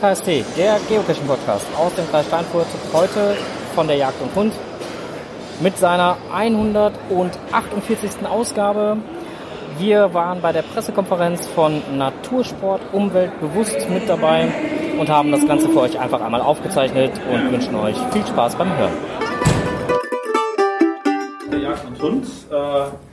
[0.00, 3.36] Podcast, der Geocaching-Podcast aus dem Kreis Steinfurt, heute
[3.74, 4.54] von der Jagd und Hund
[5.60, 8.26] mit seiner 148.
[8.26, 8.96] Ausgabe.
[9.78, 14.48] Wir waren bei der Pressekonferenz von Natursport Umwelt bewusst mit dabei
[14.98, 18.74] und haben das Ganze für euch einfach einmal aufgezeichnet und wünschen euch viel Spaß beim
[18.74, 18.96] Hören.
[21.52, 22.26] Der Jagd und Hund.
[22.50, 23.09] Äh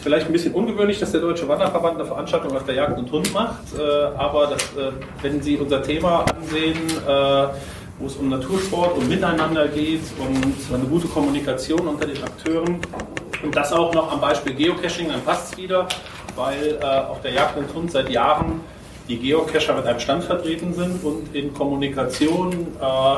[0.00, 3.12] ist vielleicht ein bisschen ungewöhnlich, dass der Deutsche Wanderverband eine Veranstaltung auf der Jagd und
[3.12, 3.82] Hund macht, äh,
[4.16, 7.46] aber das, äh, wenn Sie unser Thema ansehen, äh,
[7.98, 12.80] wo es um Natursport und Miteinander geht und eine gute Kommunikation unter den Akteuren
[13.42, 15.86] und das auch noch am Beispiel Geocaching, dann passt es wieder,
[16.34, 18.60] weil äh, auf der Jagd und Hund seit Jahren
[19.06, 23.16] die Geocacher mit einem Stand vertreten sind und in Kommunikation, äh,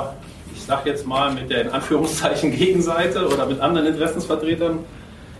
[0.52, 4.80] ich sage jetzt mal mit der in Anführungszeichen Gegenseite oder mit anderen Interessensvertretern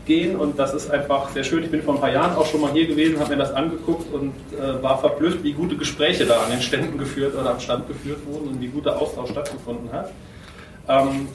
[0.07, 1.63] gehen und das ist einfach sehr schön.
[1.65, 4.13] Ich bin vor ein paar Jahren auch schon mal hier gewesen, habe mir das angeguckt
[4.13, 7.89] und äh, war verblüfft, wie gute Gespräche da an den Ständen geführt oder am Stand
[7.89, 10.11] geführt wurden und wie guter Austausch stattgefunden hat.
[10.89, 11.29] Ähm,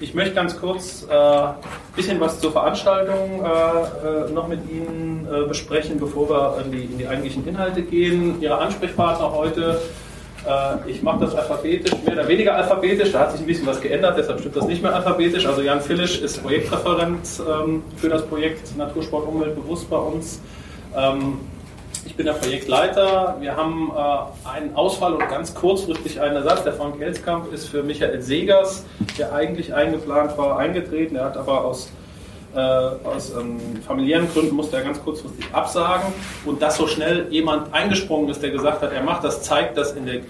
[0.00, 1.52] ich möchte ganz kurz ein äh,
[1.94, 6.84] bisschen was zur Veranstaltung äh, äh, noch mit Ihnen äh, besprechen, bevor wir in die,
[6.84, 8.42] in die eigentlichen Inhalte gehen.
[8.42, 9.80] Ihre Ansprechpartner heute
[10.86, 13.12] ich mache das alphabetisch, mehr oder weniger alphabetisch.
[13.12, 15.46] Da hat sich ein bisschen was geändert, deshalb stimmt das nicht mehr alphabetisch.
[15.46, 20.40] Also Jan Fillisch ist Projektreferent ähm, für das Projekt Natursport Umwelt bewusst bei uns.
[20.96, 21.38] Ähm,
[22.04, 23.36] ich bin der Projektleiter.
[23.40, 26.64] Wir haben äh, einen Ausfall und ganz kurzfristig einen Ersatz.
[26.64, 28.84] Der Frank Elskamp ist für Michael Segers,
[29.18, 31.16] der eigentlich eingeplant war, eingetreten.
[31.16, 31.90] Er hat aber aus
[32.54, 36.12] äh, aus ähm, familiären Gründen musste er ganz kurzfristig absagen.
[36.44, 39.92] Und dass so schnell jemand eingesprungen ist, der gesagt hat, er macht das, zeigt, dass
[39.92, 40.20] in der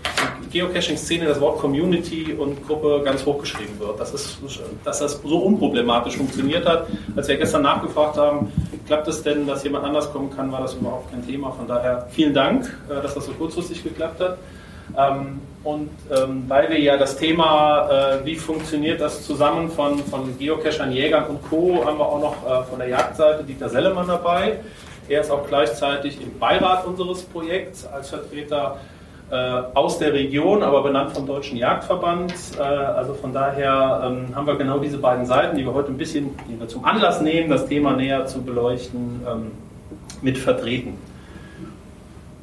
[0.52, 3.98] Geocaching-Szene das Wort Community und Gruppe ganz hochgeschrieben wird.
[3.98, 4.38] Das ist,
[4.84, 6.86] dass das so unproblematisch funktioniert hat.
[7.16, 8.52] Als wir gestern nachgefragt haben,
[8.86, 11.52] klappt es denn, dass jemand anders kommen kann, war das überhaupt kein Thema.
[11.52, 14.38] Von daher vielen Dank, äh, dass das so kurzfristig geklappt hat.
[14.96, 20.36] Ähm, und ähm, weil wir ja das Thema, äh, wie funktioniert das zusammen von, von
[20.36, 24.58] Geocachern, Jägern und Co., haben wir auch noch äh, von der Jagdseite Dieter Sellemann dabei.
[25.08, 28.78] Er ist auch gleichzeitig im Beirat unseres Projekts als Vertreter
[29.30, 29.34] äh,
[29.74, 32.34] aus der Region, aber benannt vom Deutschen Jagdverband.
[32.58, 36.30] Also von daher ähm, haben wir genau diese beiden Seiten, die wir heute ein bisschen,
[36.48, 39.22] die wir zum Anlass nehmen, das Thema näher zu beleuchten,
[40.22, 40.98] mit vertreten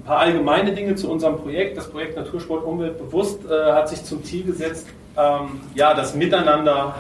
[0.10, 1.78] paar allgemeine Dinge zu unserem Projekt.
[1.78, 6.96] Das Projekt Natursport Umwelt bewusst äh, hat sich zum Ziel gesetzt, ähm, ja, das Miteinander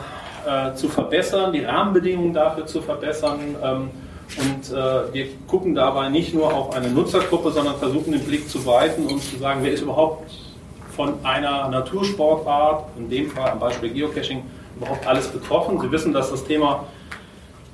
[0.45, 3.39] äh, zu verbessern, die Rahmenbedingungen dafür zu verbessern.
[3.63, 3.89] Ähm,
[4.37, 8.63] und äh, wir gucken dabei nicht nur auf eine Nutzergruppe, sondern versuchen den Blick zu
[8.67, 10.29] weiten und zu sagen, wer ist überhaupt
[10.95, 14.43] von einer Natursportart, in dem Fall am Beispiel Geocaching,
[14.77, 15.81] überhaupt alles betroffen.
[15.81, 16.85] Sie wissen, dass das Thema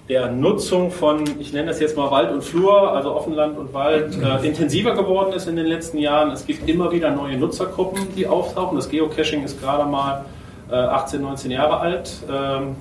[0.07, 4.15] der Nutzung von, ich nenne das jetzt mal Wald und Flur, also Offenland und Wald,
[4.21, 6.31] äh, intensiver geworden ist in den letzten Jahren.
[6.31, 8.75] Es gibt immer wieder neue Nutzergruppen, die auftauchen.
[8.75, 10.25] Das Geocaching ist gerade mal
[10.69, 12.11] äh, 18, 19 Jahre alt.
[12.31, 12.75] Ähm,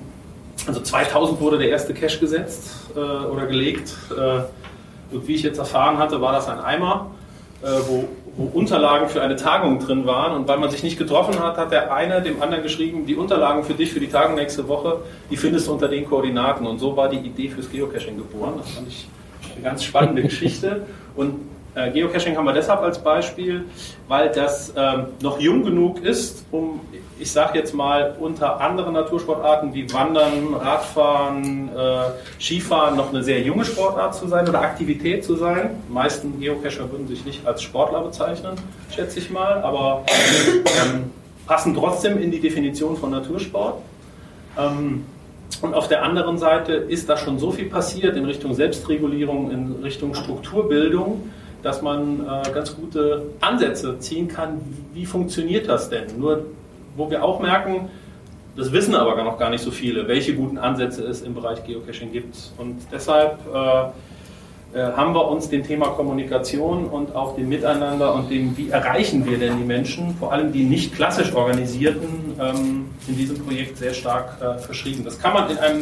[0.67, 3.95] also 2000 wurde der erste Cache gesetzt äh, oder gelegt.
[4.11, 7.11] Äh, und wie ich jetzt erfahren hatte, war das ein Eimer,
[7.63, 10.35] äh, wo wo Unterlagen für eine Tagung drin waren.
[10.35, 13.63] Und weil man sich nicht getroffen hat, hat der eine dem anderen geschrieben, die Unterlagen
[13.63, 16.65] für dich für die Tagung nächste Woche, die findest du unter den Koordinaten.
[16.65, 18.55] Und so war die Idee fürs Geocaching geboren.
[18.57, 19.07] Das fand ich
[19.53, 20.85] eine ganz spannende Geschichte.
[21.15, 21.35] Und
[21.75, 23.65] äh, Geocaching haben wir deshalb als Beispiel,
[24.07, 26.81] weil das ähm, noch jung genug ist, um,
[27.17, 33.41] ich sage jetzt mal, unter anderen Natursportarten wie Wandern, Radfahren, äh, Skifahren noch eine sehr
[33.41, 35.81] junge Sportart zu sein oder Aktivität zu sein.
[35.87, 38.55] Die meisten Geocacher würden sich nicht als Sportler bezeichnen,
[38.93, 41.11] schätze ich mal, aber ähm,
[41.47, 43.81] passen trotzdem in die Definition von Natursport.
[44.57, 45.05] Ähm,
[45.61, 49.75] und auf der anderen Seite ist da schon so viel passiert in Richtung Selbstregulierung, in
[49.83, 51.29] Richtung Strukturbildung,
[51.63, 54.59] dass man äh, ganz gute Ansätze ziehen kann,
[54.93, 56.19] wie funktioniert das denn?
[56.19, 56.45] Nur,
[56.95, 57.89] wo wir auch merken,
[58.55, 62.11] das wissen aber noch gar nicht so viele, welche guten Ansätze es im Bereich Geocaching
[62.11, 62.35] gibt.
[62.57, 68.29] Und deshalb äh, äh, haben wir uns dem Thema Kommunikation und auch dem Miteinander und
[68.29, 73.17] dem, wie erreichen wir denn die Menschen, vor allem die nicht klassisch organisierten, ähm, in
[73.17, 75.03] diesem Projekt sehr stark äh, verschrieben.
[75.03, 75.81] Das kann man in einem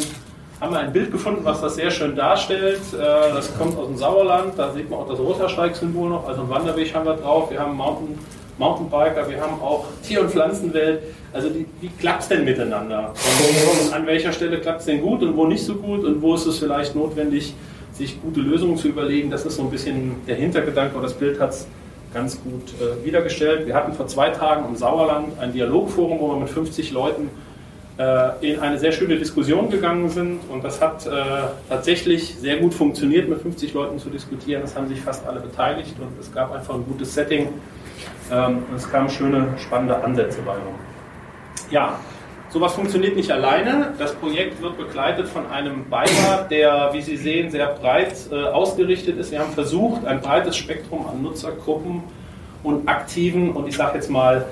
[0.62, 2.81] haben wir ein Bild gefunden, was das sehr schön darstellt.
[2.94, 6.50] Äh, das kommt aus dem Sauerland, da sieht man auch das Rotersteig-Symbol noch, also einen
[6.50, 8.18] Wanderweg haben wir drauf, wir haben Mountain,
[8.57, 11.01] Mountainbiker, wir haben auch Tier- und Pflanzenwelt.
[11.31, 13.13] Also die, wie klappt es denn miteinander?
[13.13, 16.35] Und an welcher Stelle klappt es denn gut und wo nicht so gut und wo
[16.35, 17.55] ist es vielleicht notwendig,
[17.94, 19.31] sich gute Lösungen zu überlegen?
[19.31, 21.67] Das ist so ein bisschen der Hintergedanke, aber das Bild hat es
[22.13, 23.65] ganz gut äh, wiedergestellt.
[23.65, 27.29] Wir hatten vor zwei Tagen im Sauerland ein Dialogforum, wo wir mit 50 Leuten
[27.97, 31.09] äh, in eine sehr schöne Diskussion gegangen sind und das hat äh,
[31.69, 34.63] tatsächlich sehr gut funktioniert, mit 50 Leuten zu diskutieren.
[34.63, 37.50] Es haben sich fast alle beteiligt und es gab einfach ein gutes Setting,
[38.33, 40.75] Ähm, es kamen schöne, spannende Ansätze bei rum.
[41.69, 42.00] Ja,
[42.50, 43.94] sowas funktioniert nicht alleine.
[44.00, 49.18] Das Projekt wird begleitet von einem Beirat, der, wie Sie sehen, sehr breit äh, ausgerichtet
[49.18, 49.31] ist.
[49.31, 52.03] Wir haben versucht, ein breites Spektrum an Nutzergruppen
[52.63, 54.45] und aktiven und ich sage jetzt mal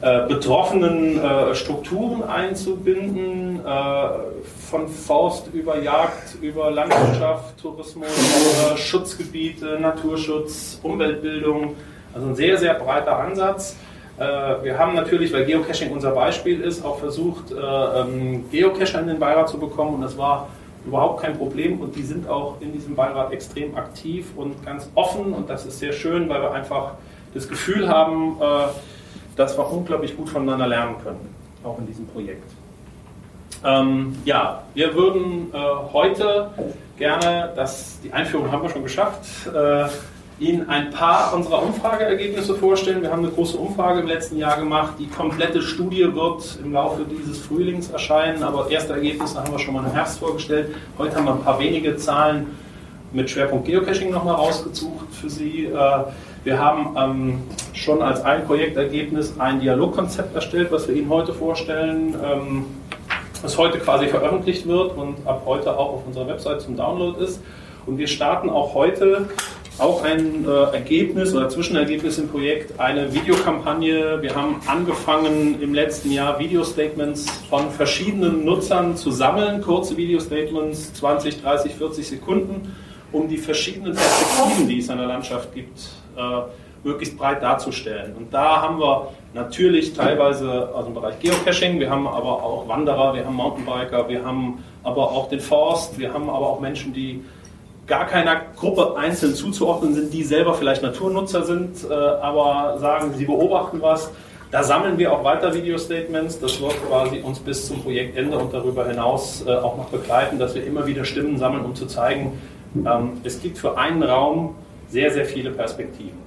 [0.00, 4.08] äh, betroffenen äh, Strukturen einzubinden, äh,
[4.70, 8.08] von Forst über Jagd, über Landwirtschaft, Tourismus,
[8.76, 11.74] Schutzgebiete, Naturschutz, Umweltbildung.
[12.16, 13.76] Also ein sehr, sehr breiter Ansatz.
[14.18, 14.22] Äh,
[14.62, 19.18] wir haben natürlich, weil Geocaching unser Beispiel ist, auch versucht, äh, ähm, Geocacher in den
[19.18, 20.48] Beirat zu bekommen und das war
[20.86, 25.34] überhaupt kein Problem und die sind auch in diesem Beirat extrem aktiv und ganz offen
[25.34, 26.92] und das ist sehr schön, weil wir einfach
[27.34, 28.36] das Gefühl haben,
[29.34, 31.34] dass wir unglaublich gut voneinander lernen können,
[31.64, 32.48] auch in diesem Projekt.
[33.64, 35.58] Ähm, ja, wir würden äh,
[35.92, 36.50] heute
[36.96, 39.86] gerne, das, die Einführung haben wir schon geschafft, äh,
[40.38, 43.00] Ihnen ein paar unserer Umfrageergebnisse vorstellen.
[43.00, 44.92] Wir haben eine große Umfrage im letzten Jahr gemacht.
[44.98, 49.72] Die komplette Studie wird im Laufe dieses Frühlings erscheinen, aber erste Ergebnisse haben wir schon
[49.72, 50.74] mal im Herbst vorgestellt.
[50.98, 52.48] Heute haben wir ein paar wenige Zahlen
[53.12, 55.66] mit Schwerpunkt Geocaching nochmal rausgesucht für Sie.
[55.66, 56.04] Äh,
[56.44, 57.42] wir haben ähm,
[57.72, 62.64] schon als ein Projektergebnis ein Dialogkonzept erstellt, was wir Ihnen heute vorstellen, ähm,
[63.42, 67.40] das heute quasi veröffentlicht wird und ab heute auch auf unserer Website zum Download ist.
[67.86, 69.28] Und wir starten auch heute
[69.78, 74.22] auch ein äh, Ergebnis oder Zwischenergebnis im Projekt, eine Videokampagne.
[74.22, 81.42] Wir haben angefangen im letzten Jahr Video-Statements von verschiedenen Nutzern zu sammeln, kurze Video-Statements, 20,
[81.42, 82.74] 30, 40 Sekunden,
[83.12, 85.78] um die verschiedenen Perspektiven, die es in der Landschaft gibt,
[86.16, 86.22] äh,
[86.82, 88.14] möglichst breit darzustellen.
[88.16, 93.14] Und da haben wir natürlich teilweise aus dem Bereich Geocaching, wir haben aber auch Wanderer,
[93.14, 97.22] wir haben Mountainbiker, wir haben aber auch den Forst, wir haben aber auch Menschen, die
[97.86, 103.24] gar keiner Gruppe einzeln zuzuordnen sind, die selber vielleicht Naturnutzer sind, äh, aber sagen, sie
[103.24, 104.10] beobachten was.
[104.50, 106.40] Da sammeln wir auch weiter Video-Statements.
[106.40, 110.54] Das wird quasi uns bis zum Projektende und darüber hinaus äh, auch noch begleiten, dass
[110.54, 112.40] wir immer wieder Stimmen sammeln, um zu zeigen,
[112.74, 114.54] ähm, es gibt für einen Raum
[114.88, 116.26] sehr, sehr viele Perspektiven.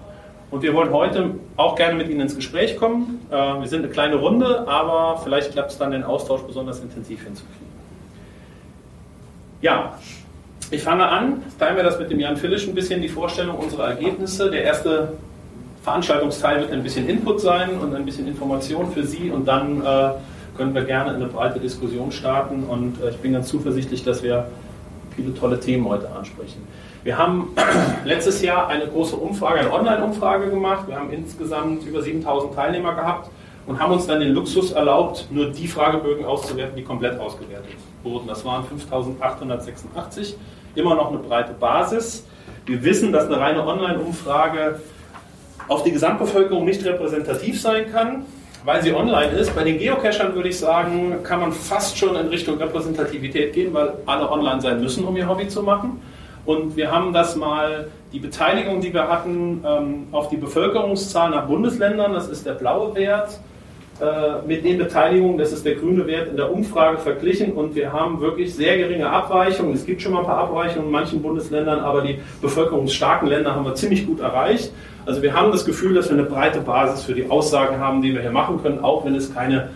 [0.52, 3.26] Und wir wollen heute auch gerne mit Ihnen ins Gespräch kommen.
[3.30, 7.24] Äh, wir sind eine kleine Runde, aber vielleicht klappt es dann, den Austausch besonders intensiv
[7.24, 7.70] hinzukriegen.
[9.62, 9.98] Ja,
[10.72, 13.90] ich fange an, teilen wir das mit dem Jan Fillisch ein bisschen, die Vorstellung unserer
[13.90, 14.52] Ergebnisse.
[14.52, 15.14] Der erste
[15.84, 20.12] Veranstaltungsteil wird ein bisschen Input sein und ein bisschen Information für Sie und dann äh,
[20.58, 24.48] können wir gerne eine breite Diskussion starten und äh, ich bin ganz zuversichtlich, dass wir
[25.16, 26.68] viele tolle Themen heute ansprechen.
[27.04, 27.56] Wir haben
[28.06, 30.88] letztes Jahr eine große Umfrage, eine Online-Umfrage gemacht.
[30.88, 33.32] Wir haben insgesamt über 7000 Teilnehmer gehabt
[33.66, 37.72] und haben uns dann den Luxus erlaubt, nur die Fragebögen auszuwerten, die komplett ausgewertet
[38.04, 38.28] wurden.
[38.28, 40.36] Das waren 5886,
[40.80, 42.26] immer noch eine breite Basis.
[42.66, 44.80] Wir wissen, dass eine reine Online-Umfrage
[45.68, 48.26] auf die Gesamtbevölkerung nicht repräsentativ sein kann,
[48.66, 49.56] weil sie online ist.
[49.56, 53.94] Bei den Geocachern würde ich sagen, kann man fast schon in Richtung Repräsentativität gehen, weil
[54.06, 56.02] alle online sein müssen, um ihr Hobby zu machen.
[56.46, 61.46] Und wir haben das mal, die Beteiligung, die wir hatten, ähm, auf die Bevölkerungszahl nach
[61.46, 63.40] Bundesländern, das ist der blaue Wert,
[64.48, 68.22] mit den Beteiligungen, das ist der grüne Wert in der Umfrage verglichen und wir haben
[68.22, 69.74] wirklich sehr geringe Abweichungen.
[69.74, 73.66] Es gibt schon mal ein paar Abweichungen in manchen Bundesländern, aber die bevölkerungsstarken Länder haben
[73.66, 74.72] wir ziemlich gut erreicht.
[75.06, 78.14] Also wir haben das Gefühl, dass wir eine breite Basis für die Aussagen haben, die
[78.14, 79.70] wir hier machen können, auch wenn es keine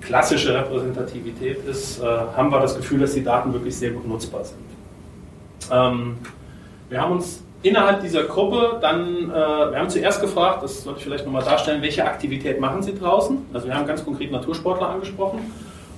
[0.00, 4.44] klassische Repräsentativität ist, äh, haben wir das Gefühl, dass die Daten wirklich sehr gut nutzbar
[4.44, 4.60] sind.
[5.72, 6.16] Ähm,
[6.88, 11.04] wir haben uns innerhalb dieser Gruppe dann, äh, wir haben zuerst gefragt, das sollte ich
[11.04, 13.46] vielleicht nochmal darstellen, welche Aktivität machen Sie draußen?
[13.52, 15.40] Also wir haben ganz konkret Natursportler angesprochen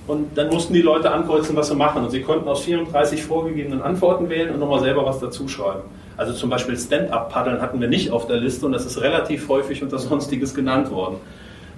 [0.07, 3.81] und dann mussten die Leute ankreuzen, was sie machen und sie konnten aus 34 vorgegebenen
[3.81, 5.83] Antworten wählen und nochmal selber was dazu schreiben.
[6.17, 9.81] Also zum Beispiel Stand-up-Paddeln hatten wir nicht auf der Liste und das ist relativ häufig
[9.83, 11.17] unter Sonstiges genannt worden.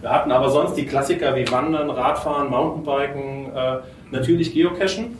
[0.01, 3.77] Wir hatten aber sonst die Klassiker wie Wandern, Radfahren, Mountainbiken, äh,
[4.11, 5.17] natürlich Geocachen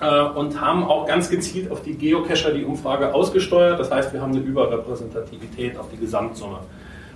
[0.00, 3.80] und haben auch ganz gezielt auf die Geocacher die Umfrage ausgesteuert.
[3.80, 6.60] Das heißt, wir haben eine Überrepräsentativität auf die Gesamtsumme.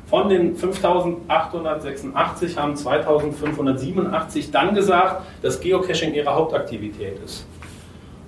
[0.07, 7.47] Von den 5886 haben 2587 dann gesagt, dass Geocaching ihre Hauptaktivität ist.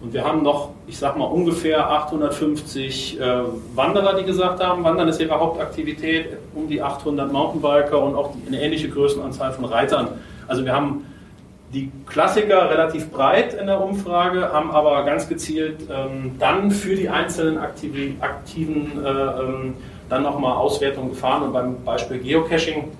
[0.00, 3.38] Und wir haben noch, ich sag mal, ungefähr 850 äh,
[3.74, 8.48] Wanderer, die gesagt haben, Wandern ist ihre Hauptaktivität, um die 800 Mountainbiker und auch die,
[8.48, 10.08] eine ähnliche Größenanzahl von Reitern.
[10.46, 11.06] Also wir haben
[11.74, 17.08] die Klassiker relativ breit in der Umfrage, haben aber ganz gezielt ähm, dann für die
[17.08, 19.74] einzelnen Aktiven, Aktiven äh, ähm,
[20.08, 21.42] dann nochmal Auswertungen gefahren.
[21.42, 22.92] Und beim Beispiel Geocaching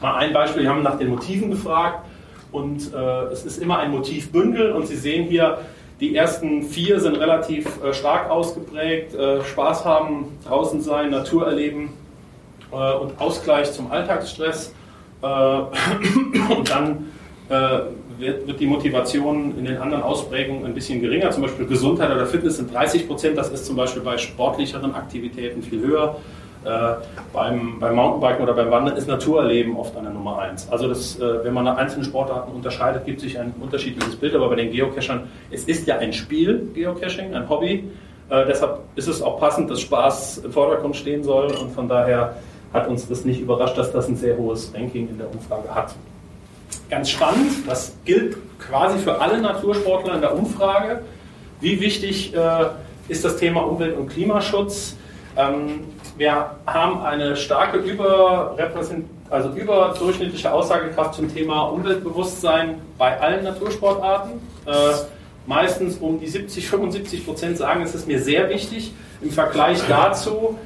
[0.00, 2.06] mal ein Beispiel, wir haben nach den Motiven gefragt
[2.52, 5.58] und äh, es ist immer ein Motivbündel und Sie sehen hier,
[6.00, 11.90] die ersten vier sind relativ äh, stark ausgeprägt, äh, Spaß haben, draußen sein, Natur erleben
[12.70, 14.72] äh, und Ausgleich zum Alltagsstress.
[15.20, 15.26] Äh,
[16.56, 17.06] und dann
[17.48, 21.30] wird, wird, die Motivation in den anderen Ausprägungen ein bisschen geringer.
[21.30, 23.38] Zum Beispiel Gesundheit oder Fitness sind 30 Prozent.
[23.38, 26.16] Das ist zum Beispiel bei sportlicheren Aktivitäten viel höher.
[26.64, 26.94] Äh,
[27.32, 30.68] beim, beim, Mountainbiken oder beim Wandern ist Naturerleben oft der Nummer eins.
[30.70, 34.34] Also das, äh, wenn man nach einzelnen Sportarten unterscheidet, gibt sich ein unterschiedliches Bild.
[34.34, 37.84] Aber bei den Geocachern, es ist ja ein Spiel, Geocaching, ein Hobby.
[38.28, 41.46] Äh, deshalb ist es auch passend, dass Spaß im Vordergrund stehen soll.
[41.46, 42.36] Und von daher
[42.72, 45.94] hat uns das nicht überrascht, dass das ein sehr hohes Ranking in der Umfrage hat.
[46.90, 51.02] Ganz spannend, das gilt quasi für alle Natursportler in der Umfrage.
[51.60, 52.66] Wie wichtig äh,
[53.08, 54.96] ist das Thema Umwelt- und Klimaschutz?
[55.36, 55.84] Ähm,
[56.16, 57.78] wir haben eine starke
[59.30, 64.32] also überdurchschnittliche Aussagekraft zum Thema Umweltbewusstsein bei allen Natursportarten.
[64.66, 64.72] Äh,
[65.46, 68.92] meistens um die 70, 75 Prozent sagen, es ist mir sehr wichtig.
[69.20, 70.58] Im Vergleich dazu,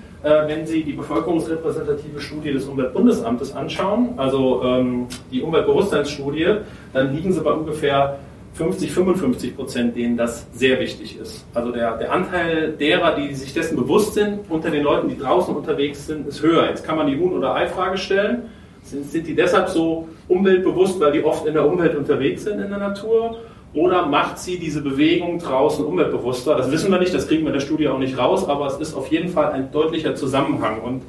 [0.47, 6.59] wenn Sie die bevölkerungsrepräsentative Studie des Umweltbundesamtes anschauen, also ähm, die Umweltbewusstseinsstudie,
[6.93, 8.19] dann liegen Sie bei ungefähr
[8.55, 11.47] 50, 55 Prozent, denen das sehr wichtig ist.
[11.55, 15.55] Also der, der Anteil derer, die sich dessen bewusst sind, unter den Leuten, die draußen
[15.57, 16.69] unterwegs sind, ist höher.
[16.69, 18.51] Jetzt kann man die Huhn- oder Ei-Frage stellen.
[18.83, 22.69] Sind, sind die deshalb so umweltbewusst, weil die oft in der Umwelt unterwegs sind in
[22.69, 23.39] der Natur?
[23.75, 26.57] Oder macht sie diese Bewegung draußen umweltbewusster?
[26.57, 28.77] Das wissen wir nicht, das kriegen wir in der Studie auch nicht raus, aber es
[28.77, 30.83] ist auf jeden Fall ein deutlicher Zusammenhang.
[30.83, 31.03] Und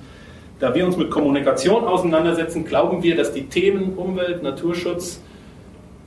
[0.60, 5.20] da wir uns mit Kommunikation auseinandersetzen, glauben wir, dass die Themen Umwelt, Naturschutz,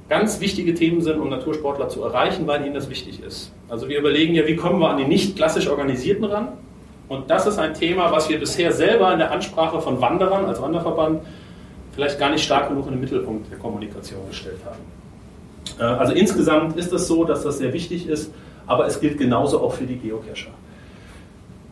[0.08, 3.52] ganz wichtige Themen sind, um Natursportler zu erreichen, weil ihnen das wichtig ist.
[3.68, 6.48] Also wir überlegen ja, wie kommen wir an die nicht klassisch Organisierten ran?
[7.08, 10.62] Und das ist ein Thema, was wir bisher selber in der Ansprache von Wanderern als
[10.62, 11.20] Wanderverband
[11.94, 14.80] vielleicht gar nicht stark genug in den Mittelpunkt der Kommunikation gestellt haben.
[15.78, 18.32] Äh, also insgesamt ist es so, dass das sehr wichtig ist,
[18.66, 20.50] aber es gilt genauso auch für die Geocacher.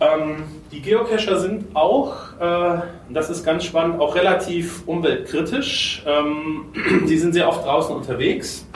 [0.00, 0.42] Ähm,
[0.72, 2.78] die Geocacher sind auch, äh,
[3.10, 6.02] das ist ganz spannend, auch relativ umweltkritisch.
[6.06, 6.66] Ähm,
[7.06, 8.66] sie sind sehr oft draußen unterwegs,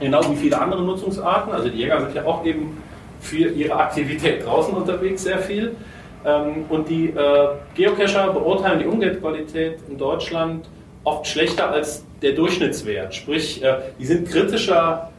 [0.00, 1.52] genau wie viele andere Nutzungsarten.
[1.52, 2.78] Also die Jäger sind ja auch eben
[3.20, 5.76] für ihre Aktivität draußen unterwegs sehr viel.
[6.24, 10.66] Ähm, und die äh, Geocacher beurteilen die Umweltqualität in Deutschland
[11.04, 13.14] oft schlechter als der Durchschnittswert.
[13.14, 15.10] Sprich, äh, die sind kritischer,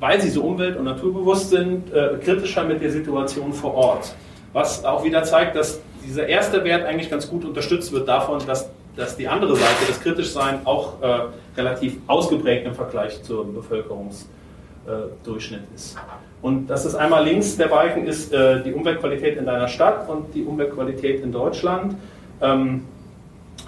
[0.00, 4.14] weil sie so umwelt- und naturbewusst sind, äh, kritischer mit der Situation vor Ort.
[4.52, 8.68] Was auch wieder zeigt, dass dieser erste Wert eigentlich ganz gut unterstützt wird davon, dass,
[8.96, 11.20] dass die andere Seite, das Kritischsein, auch äh,
[11.56, 15.96] relativ ausgeprägt im Vergleich zum Bevölkerungsdurchschnitt ist.
[16.40, 20.42] Und das ist einmal links, der Balken ist die Umweltqualität in deiner Stadt und die
[20.42, 21.94] Umweltqualität in Deutschland.
[22.40, 22.82] Ähm,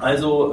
[0.01, 0.53] also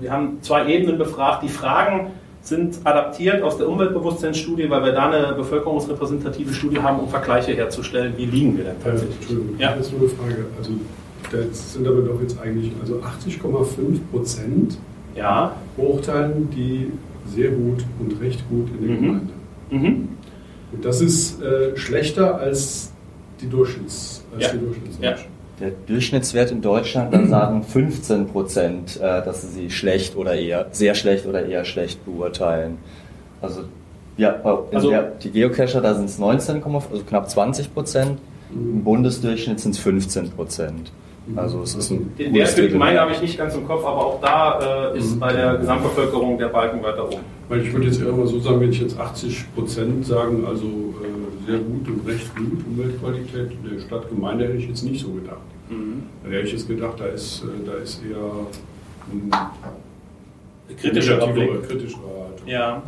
[0.00, 1.42] wir haben zwei Ebenen befragt.
[1.42, 2.10] Die Fragen
[2.42, 8.14] sind adaptiert aus der Umweltbewusstseinsstudie, weil wir da eine bevölkerungsrepräsentative Studie haben, um Vergleiche herzustellen.
[8.16, 9.16] Wie liegen wir denn äh, tatsächlich?
[9.16, 9.76] Äh, Entschuldigung, ja.
[9.76, 10.46] das ist nur eine Frage.
[10.58, 10.72] Also,
[11.30, 14.78] das sind aber doch jetzt eigentlich also 80,5 Prozent
[15.14, 15.54] ja.
[15.76, 16.90] beurteilen die
[17.26, 19.02] sehr gut und recht gut in der mhm.
[19.02, 19.32] Gemeinde.
[19.70, 20.08] Mhm.
[20.72, 22.92] Und das ist äh, schlechter als
[23.40, 24.52] die Durchschnitts, als ja.
[24.52, 25.26] die Durchschnittsmenschen.
[25.26, 25.39] Ja.
[25.60, 30.66] Der Durchschnittswert in Deutschland, da sagen 15 Prozent, äh, dass sie sie schlecht oder eher,
[30.70, 32.78] sehr schlecht oder eher schlecht beurteilen.
[33.42, 33.64] Also,
[34.16, 34.36] ja,
[34.72, 38.18] also der, die Geocacher, da sind es 19, also knapp 20 Prozent.
[38.52, 40.92] Im Bundesdurchschnitt sind es 15 Prozent.
[41.36, 44.20] Also es ist ein Den die Gemeinde habe ich nicht ganz im Kopf, aber auch
[44.20, 45.20] da äh, ist mhm.
[45.20, 47.20] bei der Gesamtbevölkerung der Balken weiter oben.
[47.48, 50.64] Weil ich würde jetzt eher mal so sagen, wenn ich jetzt 80 Prozent sagen, also
[50.66, 51.19] äh,
[51.50, 55.38] sehr gut und recht gut Umweltqualität der Stadtgemeinde hätte ich jetzt nicht so gedacht.
[55.68, 56.04] Mhm.
[56.24, 58.46] Da hätte ich jetzt gedacht, da ist, äh, da ist eher
[59.12, 59.30] ein
[60.76, 61.68] kritischer Blick.
[61.68, 62.46] Kritischere Haltung.
[62.46, 62.82] Ja.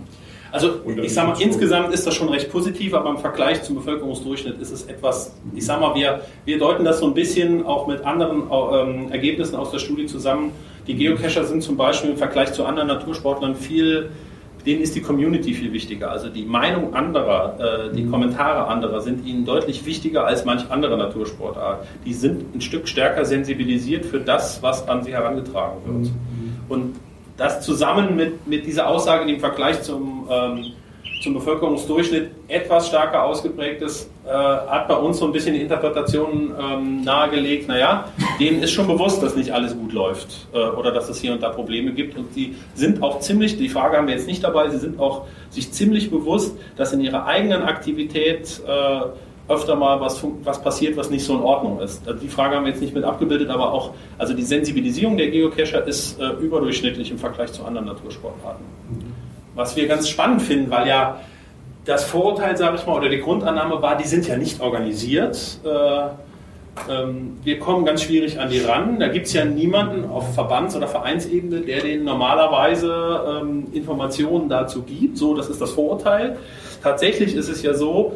[0.52, 4.61] Also ich sage mal, insgesamt ist das schon recht positiv, aber im Vergleich zum Bevölkerungsdurchschnitt
[4.61, 8.04] ist es etwas, ich sage mal, wir, wir deuten das so ein bisschen auch mit
[8.04, 10.52] anderen ähm, Ergebnissen aus der Studie zusammen.
[10.87, 14.11] Die Geocacher sind zum Beispiel im Vergleich zu anderen Natursportlern viel,
[14.66, 16.11] denen ist die Community viel wichtiger.
[16.11, 18.11] Also die Meinung anderer, äh, die mhm.
[18.11, 21.87] Kommentare anderer sind ihnen deutlich wichtiger als manch andere Natursportart.
[22.04, 26.12] Die sind ein Stück stärker sensibilisiert für das, was an sie herangetragen wird.
[26.12, 26.12] Mhm.
[26.69, 26.97] Und
[27.37, 30.64] das zusammen mit, mit dieser Aussage, die im Vergleich zum, ähm,
[31.23, 36.52] zum Bevölkerungsdurchschnitt etwas stärker ausgeprägt ist, äh, hat bei uns so ein bisschen die Interpretation
[36.61, 38.09] ähm, nahegelegt, naja,
[38.41, 41.43] denen ist schon bewusst, dass nicht alles gut läuft äh, oder dass es hier und
[41.43, 44.69] da Probleme gibt und sie sind auch ziemlich, die Frage haben wir jetzt nicht dabei,
[44.71, 49.00] sie sind auch sich ziemlich bewusst, dass in ihrer eigenen Aktivität äh,
[49.49, 52.07] öfter mal was, was passiert, was nicht so in Ordnung ist.
[52.07, 55.31] Also die Frage haben wir jetzt nicht mit abgebildet, aber auch, also die Sensibilisierung der
[55.31, 58.64] Geocacher ist äh, überdurchschnittlich im Vergleich zu anderen Natursportarten.
[59.54, 61.21] Was wir ganz spannend finden, weil ja
[61.85, 65.59] das Vorurteil, sage ich mal, oder die Grundannahme war, die sind ja nicht organisiert.
[65.64, 68.99] Äh, ähm, wir kommen ganz schwierig an die ran.
[68.99, 74.82] Da gibt es ja niemanden auf Verbands- oder Vereinsebene, der denen normalerweise ähm, Informationen dazu
[74.82, 75.18] gibt.
[75.18, 76.38] So, das ist das Vorurteil.
[76.82, 78.14] Tatsächlich ist es ja so,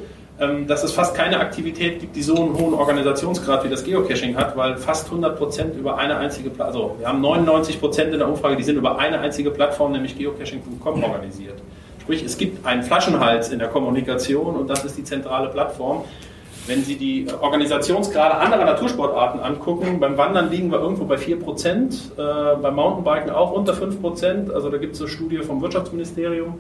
[0.67, 4.55] dass es fast keine Aktivität gibt, die so einen hohen Organisationsgrad wie das Geocaching hat,
[4.57, 8.29] weil fast 100 Prozent über eine einzige Plattform, also wir haben 99 Prozent in der
[8.29, 11.63] Umfrage, die sind über eine einzige Plattform, nämlich geocaching.com organisiert.
[12.03, 16.05] Sprich, es gibt einen Flaschenhals in der Kommunikation und das ist die zentrale Plattform.
[16.67, 22.57] Wenn Sie die Organisationsgrade anderer Natursportarten angucken, beim Wandern liegen wir irgendwo bei 4%, äh,
[22.61, 24.53] beim Mountainbiken auch unter 5%.
[24.53, 26.55] Also da gibt es eine Studie vom Wirtschaftsministerium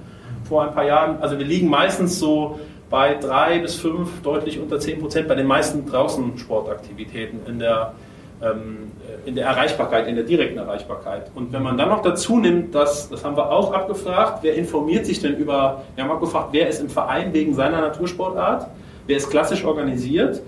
[0.48, 1.20] vor ein paar Jahren.
[1.20, 2.58] Also wir liegen meistens so
[2.90, 7.94] bei 3 bis 5, deutlich unter 10% bei den meisten draußen Sportaktivitäten in der,
[8.42, 8.92] ähm,
[9.24, 11.30] in der Erreichbarkeit, in der direkten Erreichbarkeit.
[11.34, 15.06] Und wenn man dann noch dazu nimmt, dass, das haben wir auch abgefragt, wer informiert
[15.06, 18.68] sich denn über, wir haben abgefragt, wer ist im Verein wegen seiner Natursportart?
[19.06, 20.42] wer ist klassisch organisiert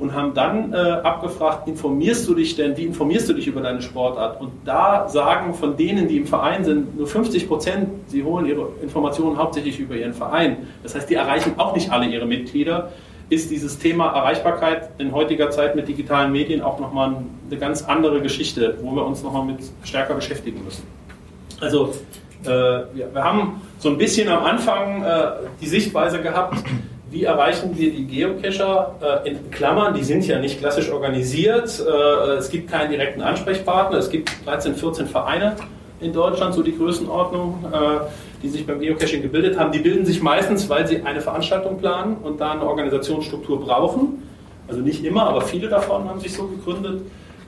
[0.00, 3.82] und haben dann äh, abgefragt, informierst du dich denn, wie informierst du dich über deine
[3.82, 4.40] Sportart?
[4.40, 8.68] Und da sagen von denen, die im Verein sind, nur 50 Prozent, sie holen ihre
[8.82, 10.68] Informationen hauptsächlich über ihren Verein.
[10.82, 12.90] Das heißt, die erreichen auch nicht alle ihre Mitglieder.
[13.28, 17.16] Ist dieses Thema Erreichbarkeit in heutiger Zeit mit digitalen Medien auch nochmal
[17.48, 20.82] eine ganz andere Geschichte, wo wir uns nochmal mit stärker beschäftigen müssen.
[21.60, 21.92] Also
[22.44, 25.26] äh, wir, wir, haben so ein bisschen am Anfang äh,
[25.60, 26.56] die Sichtweise gehabt,
[27.10, 29.94] wie erreichen wir die Geocacher äh, in Klammern?
[29.94, 31.80] Die sind ja nicht klassisch organisiert.
[31.80, 33.98] Äh, es gibt keinen direkten Ansprechpartner.
[33.98, 35.56] Es gibt 13, 14 Vereine
[36.00, 37.76] in Deutschland, so die Größenordnung, äh,
[38.42, 39.72] die sich beim Geocaching gebildet haben.
[39.72, 44.22] Die bilden sich meistens, weil sie eine Veranstaltung planen und da eine Organisationsstruktur brauchen.
[44.68, 47.02] Also nicht immer, aber viele davon haben sich so gegründet.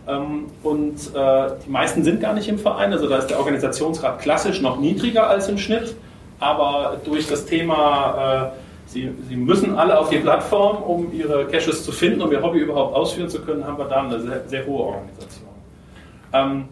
[0.09, 2.93] Ähm, und äh, die meisten sind gar nicht im Verein.
[2.93, 5.95] Also da ist der Organisationsgrad klassisch noch niedriger als im Schnitt.
[6.41, 8.62] Aber durch das Thema äh,
[8.93, 12.59] Sie, Sie, müssen alle auf die Plattform, um Ihre Caches zu finden, um Ihr Hobby
[12.59, 15.49] überhaupt ausführen zu können, haben wir da eine sehr, sehr hohe Organisation.
[16.35, 16.69] Ähm,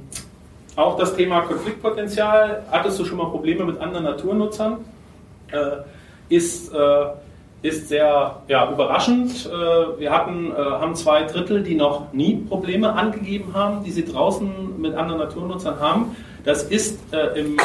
[0.77, 2.63] auch das Thema Konfliktpotenzial.
[2.71, 4.85] Hattest du schon mal Probleme mit anderen Naturnutzern?
[5.51, 5.83] Äh,
[6.29, 7.07] ist, äh,
[7.63, 9.47] ist sehr ja, überraschend.
[9.47, 14.05] Äh, wir hatten, äh, haben zwei Drittel, die noch nie Probleme angegeben haben, die sie
[14.05, 16.17] draußen mit anderen Naturnutzern haben.
[16.45, 17.57] Das ist äh, im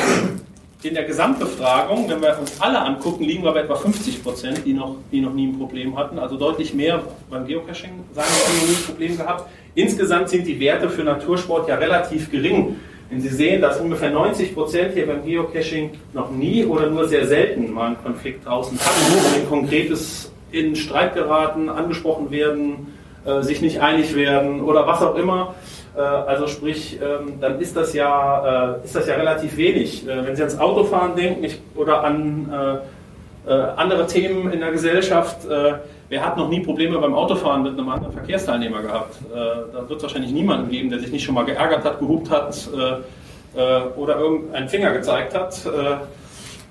[0.85, 4.73] in der Gesamtbefragung, wenn wir uns alle angucken, liegen wir bei etwa 50 Prozent, die
[4.73, 6.19] noch, die noch nie ein Problem hatten.
[6.19, 9.49] Also deutlich mehr beim Geocaching sagen, wir haben nie ein Problem gehabt.
[9.73, 12.75] Insgesamt sind die Werte für Natursport ja relativ gering.
[13.09, 17.25] Wenn Sie sehen, dass ungefähr 90 Prozent hier beim Geocaching noch nie oder nur sehr
[17.27, 22.93] selten mal einen Konflikt draußen hatten, ein konkretes in Streit geraten, angesprochen werden,
[23.25, 25.55] äh, sich nicht einig werden oder was auch immer
[26.01, 30.07] also sprich, ähm, dann ist das ja, äh, ist das ja relativ wenig.
[30.07, 32.49] Äh, wenn Sie ans Autofahren denken oder an
[33.77, 35.47] andere Themen in der Gesellschaft,
[36.09, 39.17] wer hat noch nie Probleme beim Autofahren mit einem anderen Verkehrsteilnehmer gehabt?
[39.31, 42.67] Da wird es wahrscheinlich niemanden geben, der sich nicht schon mal geärgert hat, gehupt hat
[43.95, 45.61] oder irgendeinen Finger gezeigt hat.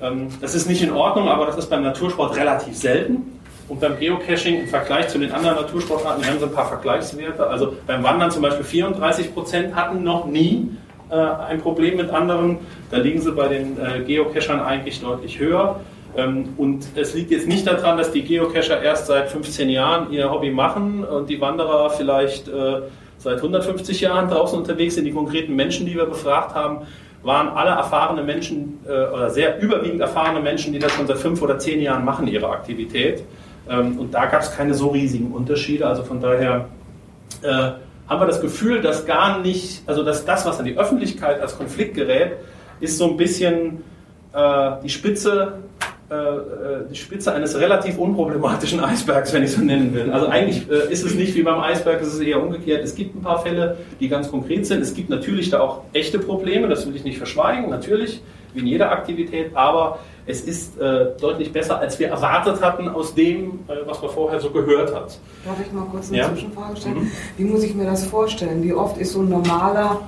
[0.02, 3.33] Ähm, das ist nicht in Ordnung, aber das ist beim Natursport relativ selten.
[3.68, 7.46] Und beim Geocaching im Vergleich zu den anderen Natursportarten, wir haben so ein paar Vergleichswerte.
[7.46, 10.68] Also beim Wandern zum Beispiel 34 Prozent hatten noch nie
[11.10, 12.58] äh, ein Problem mit anderen.
[12.90, 15.80] Da liegen sie bei den äh, Geocachern eigentlich deutlich höher.
[16.16, 20.30] Ähm, und es liegt jetzt nicht daran, dass die Geocacher erst seit 15 Jahren ihr
[20.30, 22.82] Hobby machen und die Wanderer vielleicht äh,
[23.18, 25.06] seit 150 Jahren draußen unterwegs sind.
[25.06, 26.86] Die konkreten Menschen, die wir befragt haben,
[27.22, 31.40] waren alle erfahrene Menschen äh, oder sehr überwiegend erfahrene Menschen, die das schon seit fünf
[31.40, 33.24] oder zehn Jahren machen, ihre Aktivität.
[33.68, 35.86] Ähm, und da gab es keine so riesigen Unterschiede.
[35.86, 36.68] Also von daher
[37.42, 41.40] äh, haben wir das Gefühl, dass gar nicht, also dass das, was an die Öffentlichkeit
[41.40, 42.32] als Konflikt gerät,
[42.80, 43.82] ist so ein bisschen
[44.32, 45.54] äh, die Spitze
[46.10, 50.12] äh, äh, die Spitze eines relativ unproblematischen Eisbergs, wenn ich so nennen will.
[50.12, 52.84] Also eigentlich äh, ist es nicht wie beim Eisberg, es ist eher umgekehrt.
[52.84, 54.82] Es gibt ein paar Fälle, die ganz konkret sind.
[54.82, 58.20] Es gibt natürlich da auch echte Probleme, das will ich nicht verschweigen, natürlich,
[58.54, 63.14] wie in jeder Aktivität, aber es ist äh, deutlich besser, als wir erwartet hatten aus
[63.14, 65.18] dem, äh, was man vorher so gehört hat.
[65.44, 66.28] Darf ich mal kurz eine ja?
[66.30, 66.94] Zwischenfrage stellen?
[66.96, 67.10] Mhm.
[67.36, 68.62] Wie muss ich mir das vorstellen?
[68.62, 70.00] Wie oft ist so ein normaler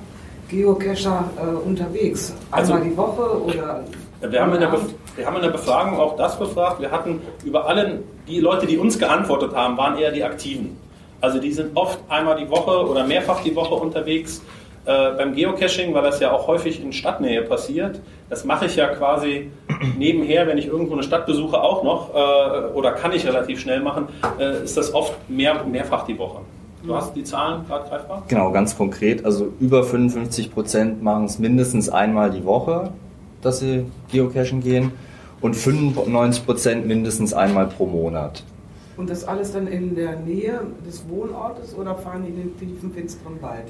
[0.48, 2.32] Geocacher äh, unterwegs?
[2.50, 3.84] Einmal also, die Woche oder?
[4.22, 4.72] Wir haben, in der
[5.16, 6.80] wir haben in der Befragung auch das befragt.
[6.80, 10.76] Wir hatten über allen, die Leute, die uns geantwortet haben, waren eher die Aktiven.
[11.20, 14.42] Also die sind oft einmal die Woche oder mehrfach die Woche unterwegs.
[14.86, 18.88] Äh, beim Geocaching, weil das ja auch häufig in Stadtnähe passiert, das mache ich ja
[18.88, 19.50] quasi
[19.96, 23.80] nebenher, wenn ich irgendwo eine Stadt besuche, auch noch, äh, oder kann ich relativ schnell
[23.80, 24.08] machen,
[24.38, 26.40] äh, ist das oft mehr, mehrfach die Woche.
[26.82, 28.22] Du hast die Zahlen gerade greifbar?
[28.28, 29.24] Genau, ganz konkret.
[29.24, 32.92] Also über 55 Prozent machen es mindestens einmal die Woche,
[33.42, 34.92] dass sie geocachen gehen
[35.40, 38.44] und 95 Prozent mindestens einmal pro Monat.
[38.96, 42.92] Und das alles dann in der Nähe des Wohnortes oder fahren die in den tiefen,
[42.92, 43.66] finsteren Wald?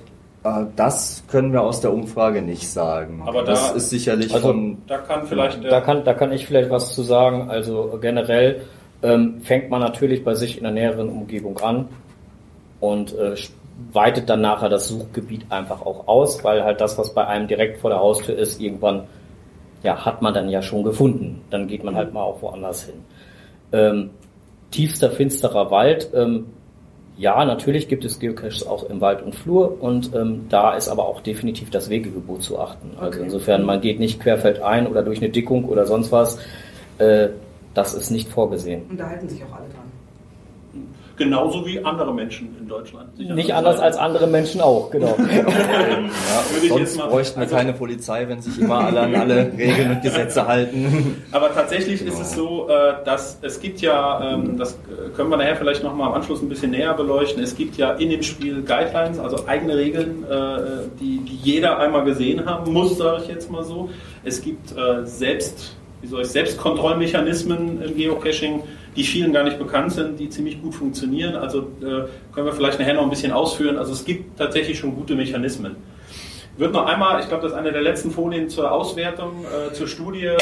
[0.47, 3.23] Äh, das können wir aus der Umfrage nicht sagen.
[3.27, 4.79] Aber das da- ist sicherlich Also, von.
[4.87, 7.51] Da kann vielleicht der, Da kann, da kann ich vielleicht was zu sagen.
[7.51, 8.63] Also generell
[9.03, 11.89] ähm, fängt man natürlich bei sich in der näheren Umgebung an
[12.81, 13.35] und äh,
[13.93, 17.79] weitet dann nachher das Suchgebiet einfach auch aus, weil halt das, was bei einem direkt
[17.81, 19.05] vor der Haustür ist, irgendwann
[19.83, 21.43] ja, hat man dann ja schon gefunden.
[21.51, 22.95] Dann geht man halt mal auch woanders hin.
[23.73, 24.11] Ähm,
[24.71, 26.11] tiefster, finsterer Wald.
[26.15, 26.47] Ähm,
[27.19, 31.07] ja, natürlich gibt es Geocaches auch im Wald und Flur und ähm, da ist aber
[31.07, 32.91] auch definitiv das Wegegebot zu achten.
[32.99, 33.25] Also Okay.
[33.25, 36.39] insofern, man geht nicht querfeldein oder durch eine Dickung oder sonst was.
[36.99, 37.29] Äh,
[37.75, 38.83] das ist nicht vorgesehen.
[38.89, 39.86] Und da halten sich auch alle dran.
[41.17, 43.19] Genauso wie andere Menschen in Deutschland.
[43.19, 45.17] Nicht anders als andere Menschen auch, genau.
[45.27, 50.03] Ja, sonst bräuchten wir also- keine Polizei, wenn sich immer alle an alle Regeln und
[50.03, 51.23] Gesetze halten.
[51.33, 55.37] Aber tatsächlich ist es so, äh, dass es gibt ja, ähm, das äh, können wir
[55.37, 58.63] nachher vielleicht nochmal am Anschluss ein bisschen näher beleuchten, es gibt ja in dem Spiel
[58.63, 63.51] Guidelines, also eigene Regeln, äh, die, die jeder einmal gesehen haben muss, sage ich jetzt
[63.51, 63.89] mal so.
[64.25, 64.75] Es gibt
[65.05, 68.63] selbst, wie soll ich, Selbstkontrollmechanismen im Geocaching,
[68.97, 71.37] die vielen gar nicht bekannt sind, die ziemlich gut funktionieren.
[71.37, 73.77] Also äh, können wir vielleicht nachher noch ein bisschen ausführen.
[73.77, 75.77] Also es gibt tatsächlich schon gute Mechanismen.
[76.55, 79.75] Ich würde noch einmal, ich glaube, das ist eine der letzten Folien zur Auswertung, äh,
[79.75, 80.39] zur Studie, äh,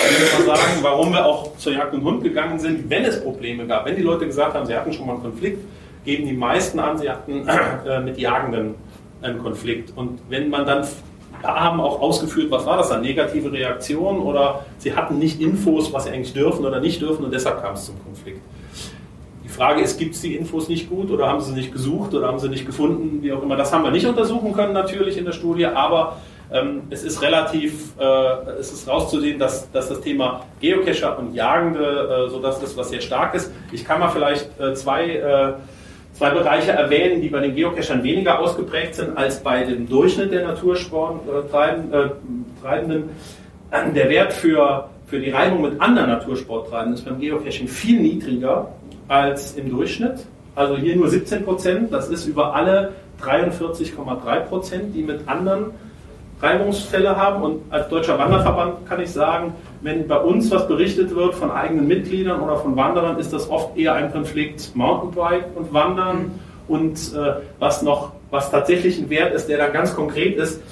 [0.47, 3.85] mal sagen, warum wir auch zur Jagd und Hund gegangen sind, wenn es Probleme gab.
[3.85, 5.59] Wenn die Leute gesagt haben, sie hatten schon mal einen Konflikt,
[6.05, 8.77] geben die meisten an, sie hatten äh, mit Jagenden
[9.23, 9.93] einen Konflikt.
[9.97, 10.87] Und wenn man dann
[11.45, 15.93] da haben auch ausgeführt, was war das dann, negative Reaktion oder sie hatten nicht Infos,
[15.93, 18.14] was sie eigentlich dürfen oder nicht dürfen und deshalb kam es zum Konflikt.
[19.45, 22.29] Die Frage ist, gibt es die Infos nicht gut oder haben sie nicht gesucht oder
[22.29, 23.57] haben sie nicht gefunden, wie auch immer.
[23.57, 26.17] Das haben wir nicht untersuchen können natürlich in der Studie, aber
[26.53, 28.05] ähm, es ist relativ, äh,
[28.59, 32.91] es ist rauszusehen, dass, dass das Thema Geocacher und Jagende äh, so das ist, was
[32.91, 33.53] sehr stark ist.
[33.73, 35.53] Ich kann mal vielleicht äh, zwei, äh,
[36.13, 40.47] zwei Bereiche erwähnen, die bei den Geocachern weniger ausgeprägt sind als bei dem Durchschnitt der
[40.47, 42.23] Natursporttreibenden.
[42.63, 48.69] Äh, der Wert für, für die Reibung mit anderen Natursporttreibenden ist beim Geocaching viel niedriger
[49.09, 50.25] als im Durchschnitt.
[50.55, 55.73] Also hier nur 17 Prozent, das ist über alle 43,3 Prozent, die mit anderen
[56.41, 57.43] Reibungsfälle haben.
[57.43, 61.87] Und als Deutscher Wanderverband kann ich sagen, wenn bei uns was berichtet wird von eigenen
[61.87, 66.41] Mitgliedern oder von Wanderern, ist das oft eher ein Konflikt Mountainbike und Wandern.
[66.67, 70.63] Und äh, was noch, was tatsächlich ein Wert ist, der dann ganz konkret ist,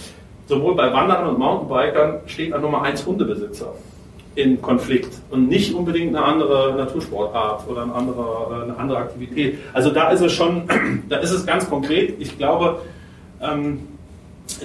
[0.47, 3.75] sowohl bei Wanderern und Mountainbikern steht an Nummer 1 Hundebesitzer
[4.35, 9.59] in Konflikt und nicht unbedingt eine andere Natursportart oder eine andere, eine andere Aktivität.
[9.73, 10.64] Also da ist es schon,
[11.09, 12.14] da ist es ganz konkret.
[12.18, 12.81] Ich glaube,
[13.42, 13.81] ähm,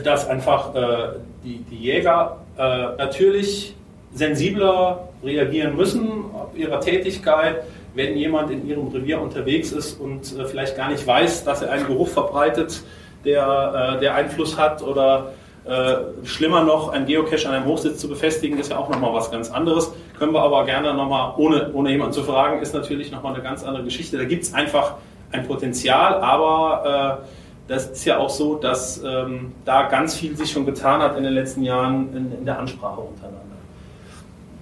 [0.04, 2.62] dass einfach äh, die, die Jäger äh,
[2.98, 3.76] natürlich
[4.14, 10.46] sensibler reagieren müssen auf ihrer Tätigkeit, wenn jemand in ihrem Revier unterwegs ist und äh,
[10.46, 12.84] vielleicht gar nicht weiß, dass er einen Geruch verbreitet,
[13.26, 15.34] der, äh, der Einfluss hat oder
[15.68, 19.32] äh, schlimmer noch, ein Geocache an einem Hochsitz zu befestigen, ist ja auch nochmal was
[19.32, 19.92] ganz anderes.
[20.18, 23.64] Können wir aber gerne nochmal, ohne, ohne jemanden zu fragen, ist natürlich nochmal eine ganz
[23.64, 24.18] andere Geschichte.
[24.18, 24.96] Da gibt es einfach
[25.32, 27.28] ein Potenzial, aber äh,
[27.68, 31.24] das ist ja auch so, dass ähm, da ganz viel sich schon getan hat in
[31.24, 33.47] den letzten Jahren in, in der Ansprache untereinander.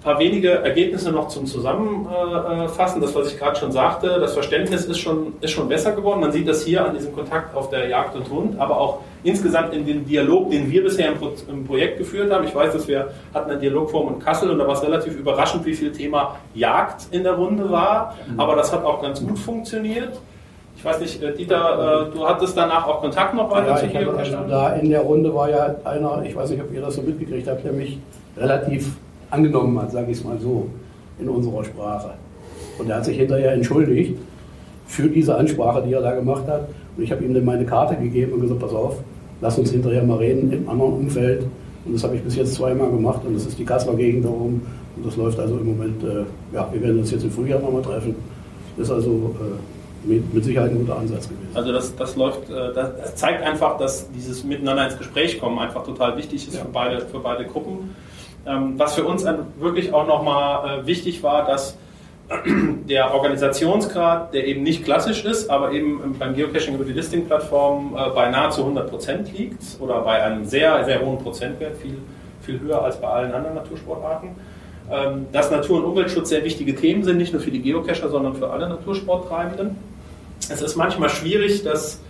[0.06, 3.00] Ein paar wenige Ergebnisse noch zum Zusammenfassen.
[3.00, 6.20] Das, was ich gerade schon sagte, das Verständnis ist schon, ist schon besser geworden.
[6.20, 9.74] Man sieht das hier an diesem Kontakt auf der Jagd und Hund, aber auch insgesamt
[9.74, 12.44] in dem Dialog, den wir bisher im, Pro im Projekt geführt haben.
[12.44, 15.66] Ich weiß, dass wir hatten eine Dialogform in Kassel und da war es relativ überraschend,
[15.66, 18.14] wie viel Thema Jagd in der Runde war.
[18.36, 20.12] Aber das hat auch ganz gut funktioniert.
[20.76, 23.88] Ich weiß nicht, äh, Dieter, äh, du hattest danach auch Kontakt noch weiter Ja, zu
[23.88, 26.94] hatte, also da in der Runde war ja einer, ich weiß nicht, ob ihr das
[26.94, 27.98] so mitgekriegt habt, der mich
[28.36, 28.92] relativ
[29.30, 30.68] angenommen hat, sage ich es mal so,
[31.18, 32.10] in unserer Sprache.
[32.78, 34.16] Und er hat sich hinterher entschuldigt
[34.86, 36.68] für diese Ansprache, die er da gemacht hat.
[36.96, 38.96] Und ich habe ihm dann meine Karte gegeben und gesagt, pass auf,
[39.40, 41.46] lass uns hinterher mal reden im anderen Umfeld.
[41.84, 44.60] Und das habe ich bis jetzt zweimal gemacht und das ist die Kasseler Gegend darum.
[44.96, 47.82] Und das läuft also im Moment, äh, ja, wir werden uns jetzt im Frühjahr nochmal
[47.82, 48.14] treffen.
[48.76, 51.48] Das ist also äh, mit, mit Sicherheit ein guter Ansatz gewesen.
[51.54, 55.58] Also das, das läuft, äh, das, das zeigt einfach, dass dieses Miteinander ins Gespräch kommen
[55.58, 56.62] einfach total wichtig ist Ja.
[56.62, 57.90] für, beide, für beide Gruppen.
[58.46, 59.24] Ähm, was für uns
[59.58, 61.76] wirklich auch nochmal äh, wichtig war, dass
[62.88, 68.10] der Organisationsgrad, der eben nicht klassisch ist, aber eben beim Geocaching über die Listing-Plattform äh,
[68.10, 71.98] bei nahezu 100% liegt oder bei einem sehr, sehr hohen Prozentwert, viel,
[72.42, 74.30] viel höher als bei allen anderen Natursportarten.
[74.88, 78.34] Ähm, dass Natur- und Umweltschutz sehr wichtige Themen sind, nicht nur für die Geocacher, sondern
[78.34, 79.76] für alle Natursporttreibenden.
[80.48, 82.00] Es ist manchmal schwierig, dass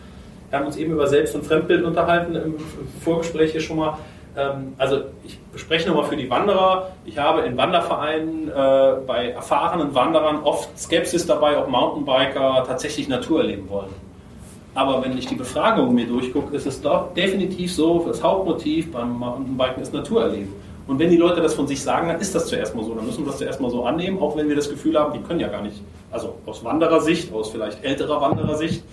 [0.50, 2.54] wir haben uns eben über Selbst- und Fremdbild unterhalten im
[3.02, 3.98] Vorgespräch hier schon mal.
[4.36, 6.90] Ähm, also ich spreche nochmal für die Wanderer.
[7.04, 13.40] Ich habe in Wandervereinen äh, bei erfahrenen Wanderern oft Skepsis dabei, ob Mountainbiker tatsächlich Natur
[13.40, 13.90] erleben wollen.
[14.74, 19.18] Aber wenn ich die Befragung mir durchgucke, ist es doch definitiv so, das Hauptmotiv beim
[19.18, 20.52] Mountainbiken ist Natur erleben.
[20.86, 22.94] Und wenn die Leute das von sich sagen, dann ist das zuerst mal so.
[22.94, 25.20] Dann müssen wir das zuerst mal so annehmen, auch wenn wir das Gefühl haben, die
[25.20, 25.80] können ja gar nicht,
[26.12, 28.84] also aus Wanderersicht, aus vielleicht älterer Wanderersicht,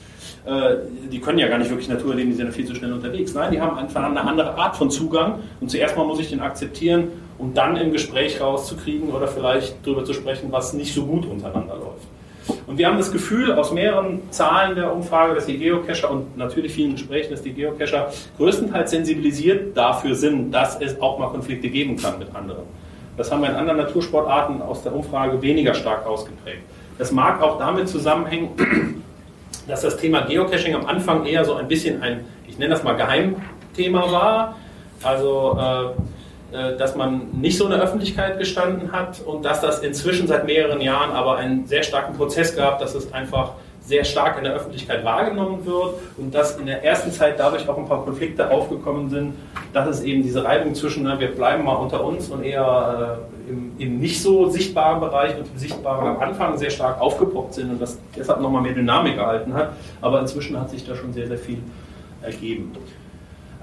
[0.46, 3.34] die können ja gar nicht wirklich Natur erleben, die sind ja viel zu schnell unterwegs.
[3.34, 6.42] Nein, die haben einfach eine andere Art von Zugang und zuerst mal muss ich den
[6.42, 11.26] akzeptieren, um dann im Gespräch rauszukriegen oder vielleicht darüber zu sprechen, was nicht so gut
[11.26, 12.08] untereinander läuft.
[12.68, 16.74] Und wir haben das Gefühl aus mehreren Zahlen der Umfrage, dass die Geocacher und natürlich
[16.74, 21.96] vielen Gesprächen, dass die Geocacher größtenteils sensibilisiert dafür sind, dass es auch mal Konflikte geben
[21.96, 22.64] kann mit anderen.
[23.16, 26.64] Das haben wir in anderen Natursportarten aus der Umfrage weniger stark ausgeprägt.
[26.98, 28.50] Das mag auch damit zusammenhängen,
[29.68, 32.94] dass das Thema Geocaching am Anfang eher so ein bisschen ein, ich nenne das mal
[32.94, 34.58] Geheimthema war.
[35.04, 39.80] Also, äh, äh, dass man nicht so in der Öffentlichkeit gestanden hat und dass das
[39.80, 44.38] inzwischen seit mehreren Jahren aber einen sehr starken Prozess gab, dass es einfach sehr stark
[44.38, 48.04] in der Öffentlichkeit wahrgenommen wird und dass in der ersten Zeit dadurch auch ein paar
[48.06, 49.34] Konflikte aufgekommen sind,
[49.74, 53.33] dass es eben diese Reibung zwischen, ne, wir bleiben mal unter uns und eher äh,
[53.48, 57.72] im, im, nicht so sichtbaren Bereich und im sichtbaren am Anfang sehr stark aufgepoppt sind
[57.72, 59.74] und das deshalb nochmal mehr Dynamik gehalten hat.
[60.02, 61.60] Aber inzwischen hat sich da schon sehr, sehr viel
[62.22, 62.72] ergeben.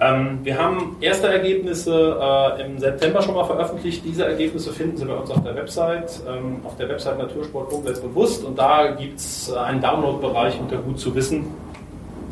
[0.01, 4.03] Ähm, wir haben erste Ergebnisse äh, im September schon mal veröffentlicht.
[4.05, 8.45] Diese Ergebnisse finden Sie bei uns auf der Website, ähm, auf der Website Natursport bewusst
[8.45, 11.45] und da gibt es äh, einen Download-Bereich unter Gut zu wissen.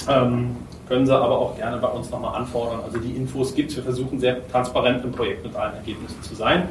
[0.08, 0.56] Ähm,
[0.88, 2.80] können Sie aber auch gerne bei uns nochmal anfordern.
[2.86, 3.76] Also die Infos gibt es.
[3.76, 6.70] Wir versuchen sehr transparent im Projekt mit allen Ergebnissen zu sein.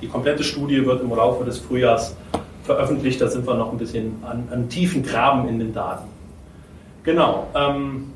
[0.00, 2.14] Die komplette Studie wird im Laufe des Frühjahrs
[2.64, 3.20] veröffentlicht.
[3.20, 6.08] Da sind wir noch ein bisschen an, an tiefen Graben in den Daten.
[7.04, 7.48] Genau.
[7.54, 8.12] Ähm,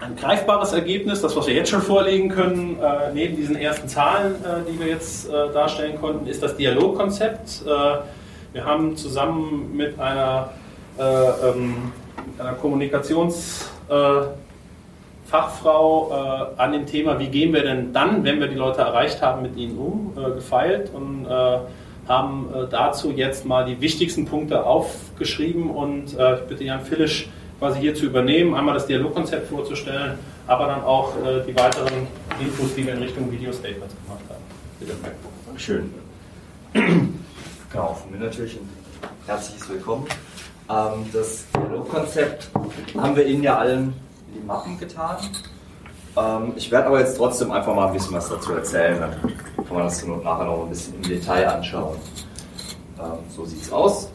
[0.00, 4.34] ein greifbares Ergebnis, das, was wir jetzt schon vorlegen können, äh, neben diesen ersten Zahlen,
[4.44, 7.62] äh, die wir jetzt äh, darstellen konnten, ist das Dialogkonzept.
[7.66, 7.68] Äh,
[8.52, 10.50] wir haben zusammen mit einer,
[10.98, 11.92] äh, ähm,
[12.38, 12.52] einer
[15.30, 16.10] Kommunikationsfachfrau
[16.56, 19.42] äh, an dem Thema, wie gehen wir denn dann, wenn wir die Leute erreicht haben,
[19.42, 21.26] mit ihnen um, gefeilt und
[22.08, 27.94] haben dazu jetzt mal die wichtigsten Punkte aufgeschrieben und ich bitte Jan Fillisch, quasi hier
[27.94, 32.06] zu übernehmen, einmal das Dialogkonzept vorzustellen, aber dann auch äh, die weiteren
[32.40, 34.42] Infos, die wir in Richtung Video-Statements gemacht haben.
[34.78, 34.94] Bitte.
[35.46, 35.92] Dankeschön.
[36.72, 38.68] Genau, von mir natürlich ein
[39.26, 40.06] herzliches Willkommen.
[40.70, 42.48] Ähm, das Dialogkonzept
[42.96, 43.94] haben wir Ihnen ja allen
[44.28, 45.16] in die Mappen getan.
[46.16, 49.76] Ähm, ich werde aber jetzt trotzdem einfach mal ein bisschen was dazu erzählen, dann kann
[49.76, 51.96] man das nachher noch ein bisschen im Detail anschauen.
[52.98, 54.10] Ähm, so sieht es aus.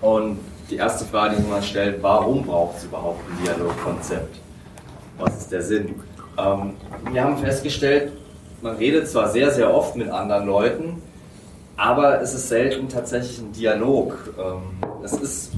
[0.00, 0.38] Und
[0.70, 4.36] die erste Frage, die man stellt, warum braucht es überhaupt ein Dialogkonzept?
[5.18, 5.94] Was ist der Sinn?
[6.38, 6.74] Ähm,
[7.10, 8.12] wir haben festgestellt,
[8.62, 11.02] man redet zwar sehr, sehr oft mit anderen Leuten,
[11.76, 14.16] aber es ist selten tatsächlich ein Dialog.
[14.38, 14.62] Ähm,
[15.02, 15.52] es ist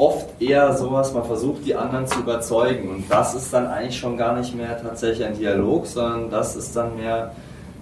[0.00, 4.16] oft eher sowas, man versucht die anderen zu überzeugen und das ist dann eigentlich schon
[4.16, 7.32] gar nicht mehr tatsächlich ein Dialog, sondern das ist dann mehr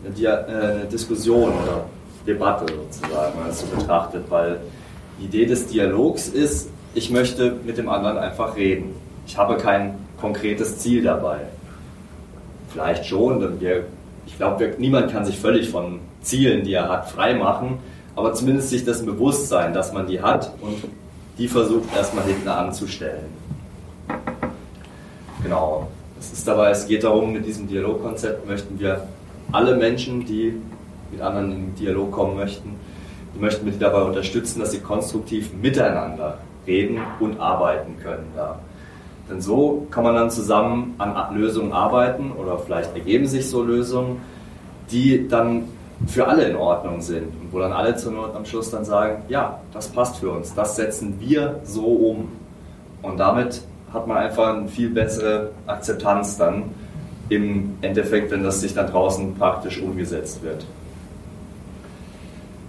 [0.05, 1.85] eine, Dia äh, eine Diskussion oder
[2.27, 4.59] Debatte sozusagen, wenn man das so betrachtet, weil
[5.21, 8.97] die Idee des Dialogs ist, ich möchte mit dem anderen einfach reden.
[9.25, 11.39] Ich habe kein konkretes Ziel dabei.
[12.71, 13.85] Vielleicht schon, denn wir,
[14.27, 17.79] ich glaube, niemand kann sich völlig von Zielen, die er hat, freimachen,
[18.17, 20.83] aber zumindest sich das Bewusstsein, dass man die hat und
[21.39, 23.27] die versucht erstmal hinten anzustellen.
[25.43, 25.89] Genau.
[26.19, 29.07] Es ist dabei, es geht darum, mit diesem Dialogkonzept möchten wir
[29.53, 30.61] alle Menschen, die
[31.13, 32.75] mit anderen in Dialog kommen möchten,
[33.35, 38.59] die möchten wir dabei unterstützen, dass sie konstruktiv miteinander reden und arbeiten können da.
[39.31, 44.21] Denn so kann man dann zusammen an Lösungen arbeiten oder vielleicht ergeben sich so Lösungen,
[44.91, 45.69] die dann
[46.07, 49.23] für alle in Ordnung sind und wo dann alle zur Not am Schluss dann sagen,
[49.29, 52.29] ja, das passt für uns, das setzen wir so um.
[53.03, 56.65] Und damit hat man einfach eine viel bessere Akzeptanz dann
[57.29, 60.65] im Endeffekt, wenn das sich dann draußen praktisch umgesetzt wird.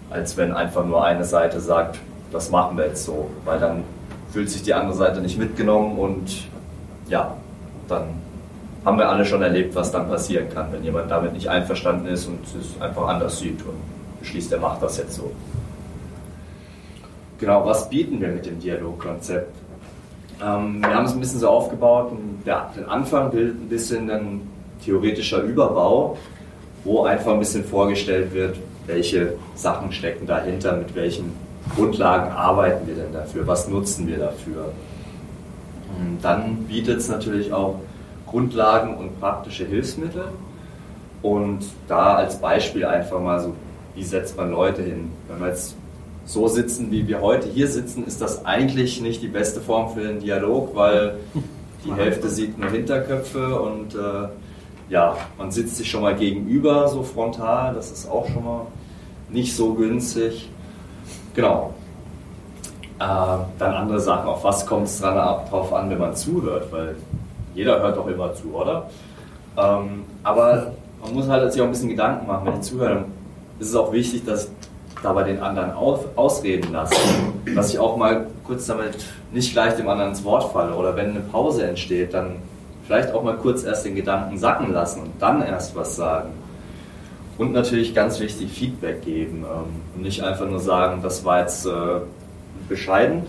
[0.09, 1.99] Als wenn einfach nur eine Seite sagt,
[2.31, 3.83] das machen wir jetzt so, weil dann
[4.31, 6.47] fühlt sich die andere Seite nicht mitgenommen und
[7.07, 7.35] ja,
[7.87, 8.18] dann
[8.85, 12.27] haben wir alle schon erlebt, was dann passieren kann, wenn jemand damit nicht einverstanden ist
[12.27, 13.75] und es einfach anders sieht und
[14.19, 15.31] beschließt, er macht das jetzt so.
[17.39, 19.55] Genau, was bieten wir mit dem Dialogkonzept?
[20.41, 22.11] Ähm, wir haben es ein bisschen so aufgebaut,
[22.45, 24.41] der, den Anfang bildet ein bisschen ein
[24.83, 26.17] theoretischer Überbau,
[26.83, 31.33] wo einfach ein bisschen vorgestellt wird, welche Sachen stecken dahinter, mit welchen
[31.75, 33.45] Grundlagen arbeiten wir denn dafür?
[33.45, 34.71] Was nutzen wir dafür?
[35.97, 37.75] Und dann bietet es natürlich auch
[38.29, 40.25] Grundlagen und praktische Hilfsmittel.
[41.21, 43.53] Und da als Beispiel einfach mal so,
[43.95, 45.11] wie setzt man Leute hin?
[45.27, 45.75] Wenn wir jetzt
[46.25, 50.01] so sitzen, wie wir heute hier sitzen, ist das eigentlich nicht die beste Form für
[50.01, 51.17] den Dialog, weil
[51.85, 54.29] die Hälfte sieht nur Hinterköpfe und äh,
[54.89, 58.67] ja, man sitzt sich schon mal gegenüber, so frontal, das ist auch schon mal
[59.29, 60.49] nicht so günstig.
[61.35, 61.73] Genau.
[62.99, 63.05] Äh,
[63.59, 66.95] dann andere Sachen, auf was kommt es drauf an, wenn man zuhört, weil
[67.59, 68.89] jeder hört doch immer zu, oder?
[69.57, 70.71] Ähm, aber
[71.03, 73.03] man muss halt sich auch ein bisschen Gedanken machen, wenn ich zuhöre,
[73.59, 74.49] ist es auch wichtig, dass ich
[75.03, 76.95] dabei den anderen auf, ausreden lasse.
[77.53, 78.95] Dass ich auch mal kurz damit
[79.33, 82.37] nicht gleich dem anderen ins Wort falle oder wenn eine Pause entsteht, dann
[82.87, 86.29] vielleicht auch mal kurz erst den Gedanken sacken lassen und dann erst was sagen.
[87.37, 89.43] Und natürlich ganz wichtig, Feedback geben.
[89.43, 91.99] Ähm, und nicht einfach nur sagen, das war jetzt äh,
[92.69, 93.23] bescheiden,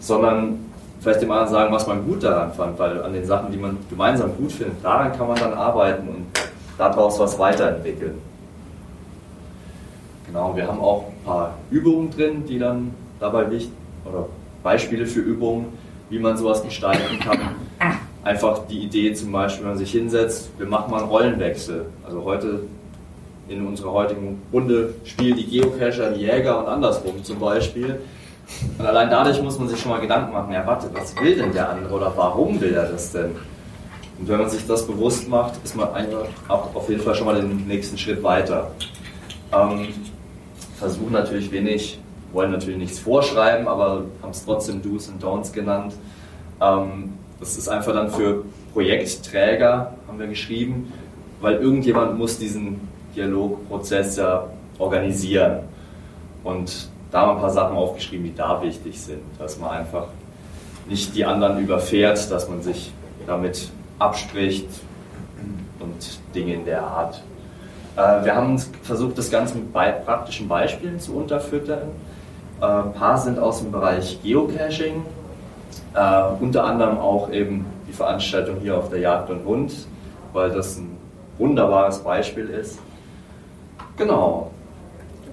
[0.00, 0.71] sondern
[1.02, 3.76] vielleicht dem anderen sagen, was man gut daran fand, weil an den Sachen, die man
[3.90, 6.26] gemeinsam gut findet, daran kann man dann arbeiten und
[6.78, 8.18] daraus was weiterentwickeln.
[10.26, 13.72] Genau, wir haben auch ein paar Übungen drin, die dann dabei wichtig,
[14.04, 14.26] oder
[14.62, 15.66] Beispiele für Übungen,
[16.08, 17.38] wie man sowas gestalten kann.
[18.22, 21.86] Einfach die Idee zum Beispiel, wenn man sich hinsetzt, wir machen mal einen Rollenwechsel.
[22.06, 22.60] Also heute
[23.48, 27.98] in unserer heutigen Runde spielen die Geocacher, die Jäger und andersrum zum Beispiel.
[28.78, 31.52] Und allein dadurch muss man sich schon mal Gedanken machen, ja warte, was will denn
[31.52, 33.32] der andere oder warum will er das denn?
[34.18, 35.88] Und wenn man sich das bewusst macht, ist man
[36.48, 38.70] auch auf jeden Fall schon mal den nächsten Schritt weiter.
[39.52, 39.88] Ähm,
[40.76, 41.98] versuchen natürlich wenig,
[42.32, 45.94] wollen natürlich nichts vorschreiben, aber haben es trotzdem Do's und Don'ts genannt.
[46.60, 50.92] Ähm, das ist einfach dann für Projektträger, haben wir geschrieben,
[51.40, 52.80] weil irgendjemand muss diesen
[53.16, 55.60] Dialogprozess ja organisieren.
[56.44, 60.06] Und da haben wir ein paar Sachen aufgeschrieben, die da wichtig sind, dass man einfach
[60.88, 62.92] nicht die anderen überfährt, dass man sich
[63.26, 64.68] damit abspricht
[65.78, 67.22] und Dinge in der Art.
[67.96, 71.88] Äh, wir haben versucht, das Ganze mit praktischen Beispielen zu unterfüttern.
[72.60, 75.04] Äh, ein paar sind aus dem Bereich Geocaching,
[75.94, 79.72] äh, unter anderem auch eben die Veranstaltung hier auf der Jagd und Hund,
[80.32, 80.96] weil das ein
[81.36, 82.78] wunderbares Beispiel ist.
[83.98, 84.50] Genau.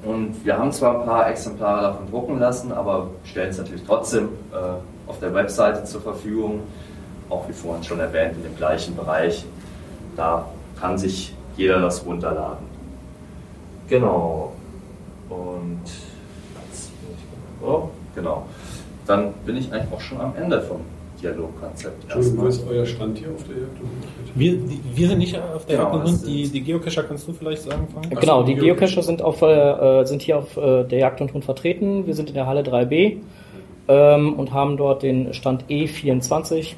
[0.03, 4.29] Und wir haben zwar ein paar Exemplare davon drucken lassen, aber stellen es natürlich trotzdem
[4.51, 6.61] äh, auf der Webseite zur Verfügung,
[7.29, 9.45] auch wie vorhin schon erwähnt, in dem gleichen Bereich.
[10.15, 10.45] Da
[10.79, 12.65] kann sich jeder das runterladen.
[13.89, 14.53] Genau.
[15.29, 15.81] Und
[17.61, 18.45] oh, genau.
[19.05, 20.81] Dann bin ich eigentlich auch schon am Ende vom
[21.21, 22.03] Dialogkonzept.
[22.03, 23.77] Entschuldigung, wo ist euer Stand hier auf der Jagd?
[24.35, 24.57] Wir,
[24.95, 28.19] wir sind nicht auf der genau, Jagd die, die Geocacher kannst du vielleicht sagen, Frank?
[28.19, 32.07] Genau, die Geocacher sind, auf, äh, sind hier auf äh, der Jagd und Hund vertreten.
[32.07, 33.17] Wir sind in der Halle 3b
[33.87, 36.75] ähm, und haben dort den Stand E24.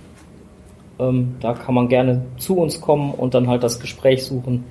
[1.00, 4.64] Ähm, da kann man gerne zu uns kommen und dann halt das Gespräch suchen.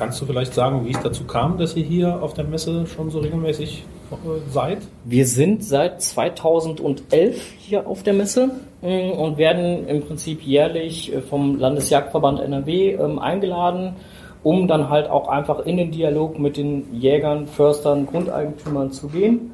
[0.00, 3.10] Kannst du vielleicht sagen, wie es dazu kam, dass ihr hier auf der Messe schon
[3.10, 4.78] so regelmäßig äh, seid?
[5.04, 11.20] Wir sind seit 2011 hier auf der Messe äh, und werden im Prinzip jährlich äh,
[11.20, 13.96] vom Landesjagdverband NRW ähm, eingeladen,
[14.42, 19.52] um dann halt auch einfach in den Dialog mit den Jägern, Förstern, Grundeigentümern zu gehen.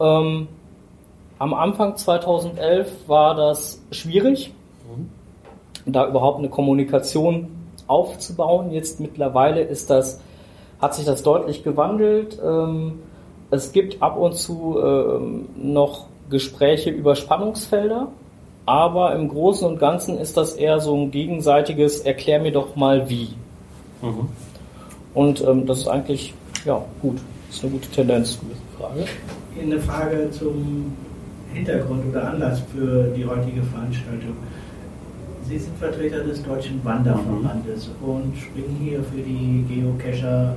[0.00, 0.48] Ähm,
[1.38, 4.54] am Anfang 2011 war das schwierig,
[5.84, 7.55] da überhaupt eine Kommunikation
[7.86, 8.70] aufzubauen.
[8.72, 10.20] Jetzt mittlerweile ist das,
[10.80, 12.38] hat sich das deutlich gewandelt.
[12.44, 13.00] Ähm,
[13.50, 18.08] es gibt ab und zu ähm, noch Gespräche über Spannungsfelder,
[18.66, 23.08] aber im Großen und Ganzen ist das eher so ein gegenseitiges Erklär mir doch mal
[23.08, 23.28] wie.
[24.02, 24.28] Mhm.
[25.14, 27.18] Und ähm, das ist eigentlich ja gut.
[27.46, 28.38] Das ist eine gute Tendenz.
[28.78, 29.04] Frage.
[29.60, 30.92] Eine Frage zum
[31.54, 34.36] Hintergrund oder Anlass für die heutige Veranstaltung.
[35.48, 38.08] Sie sind Vertreter des Deutschen Wanderverbandes mhm.
[38.08, 40.56] und springen hier für die Geocacher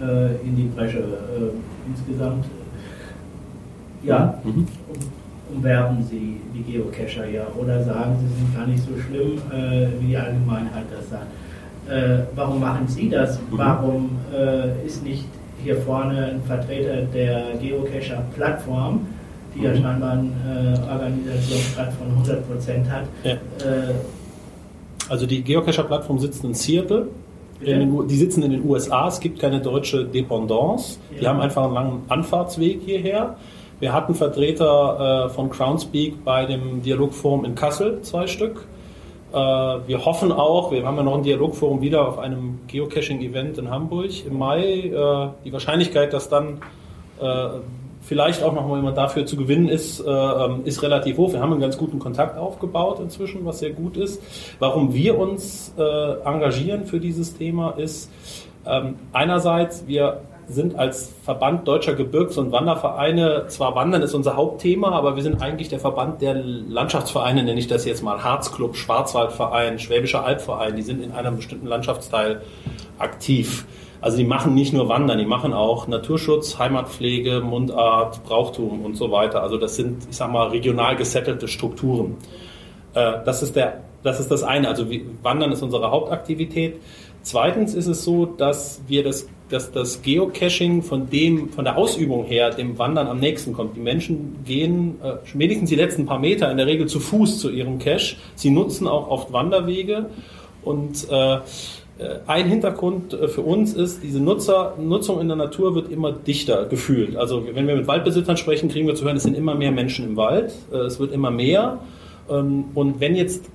[0.00, 0.98] äh, in die Bresche.
[0.98, 2.44] Äh, insgesamt
[4.04, 4.50] ja, mhm.
[4.50, 9.88] um, umwerben Sie die Geocacher ja oder sagen Sie sind gar nicht so schlimm, äh,
[10.00, 11.26] wie die Allgemeinheit das sagt.
[11.88, 13.38] Äh, warum machen Sie das?
[13.38, 13.58] Mhm.
[13.58, 15.26] Warum äh, ist nicht
[15.62, 19.06] hier vorne ein Vertreter der Geocacher-Plattform?
[19.54, 23.04] Die ja scheinbar einen äh, Organisationsgrad von 100% hat.
[23.22, 23.32] Ja.
[23.32, 23.94] Äh,
[25.08, 27.08] also die Geocacher-Plattform sitzt in Seattle.
[27.60, 29.08] In den, die sitzen in den USA.
[29.08, 30.98] Es gibt keine deutsche Dependance.
[31.12, 31.20] Ja.
[31.20, 33.36] Die haben einfach einen langen Anfahrtsweg hierher.
[33.80, 38.66] Wir hatten Vertreter äh, von Crownspeak bei dem Dialogforum in Kassel, zwei Stück.
[39.32, 43.70] Äh, wir hoffen auch, wir haben ja noch ein Dialogforum wieder auf einem Geocaching-Event in
[43.70, 44.62] Hamburg im Mai.
[44.62, 46.60] Äh, die Wahrscheinlichkeit, dass dann
[47.20, 47.48] äh,
[48.06, 51.32] vielleicht auch noch mal jemand dafür zu gewinnen ist, äh, ähm, ist relativ hoch.
[51.32, 54.22] Wir haben einen ganz guten Kontakt aufgebaut inzwischen, was sehr gut ist.
[54.58, 55.82] Warum wir uns äh,
[56.24, 58.10] engagieren für dieses Thema ist,
[58.66, 64.90] ähm, einerseits, wir sind als Verband deutscher Gebirgs- und Wandervereine, zwar Wandern ist unser Hauptthema,
[64.90, 69.78] aber wir sind eigentlich der Verband der Landschaftsvereine, nenne ich das jetzt mal, Harzclub, Schwarzwaldverein,
[69.78, 72.42] Schwäbischer Albverein, die sind in einem bestimmten Landschaftsteil
[72.98, 73.64] aktiv.
[74.04, 79.10] Also die machen nicht nur Wandern, die machen auch Naturschutz, Heimatpflege, Mundart, Brauchtum und so
[79.10, 79.42] weiter.
[79.42, 82.18] Also das sind, ich sag mal, regional gesettelte Strukturen.
[82.92, 84.68] Äh, das ist der, das ist das eine.
[84.68, 84.84] Also
[85.22, 86.82] Wandern ist unsere Hauptaktivität.
[87.22, 92.26] Zweitens ist es so, dass wir das, dass das Geocaching von dem, von der Ausübung
[92.26, 93.74] her dem Wandern am nächsten kommt.
[93.74, 97.48] Die Menschen gehen äh, wenigstens die letzten paar Meter in der Regel zu Fuß zu
[97.48, 98.16] ihrem Cache.
[98.34, 100.10] Sie nutzen auch oft Wanderwege
[100.62, 101.38] und äh,
[102.26, 106.66] ein Hintergrund äh, für uns ist, diese Nutzer, Nutzung in der Natur wird immer dichter
[106.66, 107.16] gefühlt.
[107.16, 110.04] Also wenn wir mit Waldbesitzern sprechen, kriegen wir zu hören, es sind immer mehr Menschen
[110.04, 111.78] im Wald, äh, es wird immer mehr.
[112.28, 113.50] Ähm, und wenn jetzt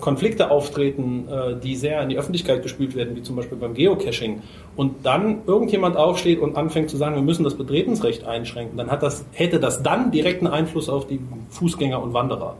[0.00, 1.24] Konflikte auftreten,
[1.62, 4.42] die sehr in die Öffentlichkeit gespült werden, wie zum Beispiel beim Geocaching,
[4.76, 9.02] und dann irgendjemand aufsteht und anfängt zu sagen, wir müssen das Betretensrecht einschränken, dann hat
[9.02, 11.18] das, hätte das dann direkten Einfluss auf die
[11.48, 12.56] Fußgänger und Wanderer.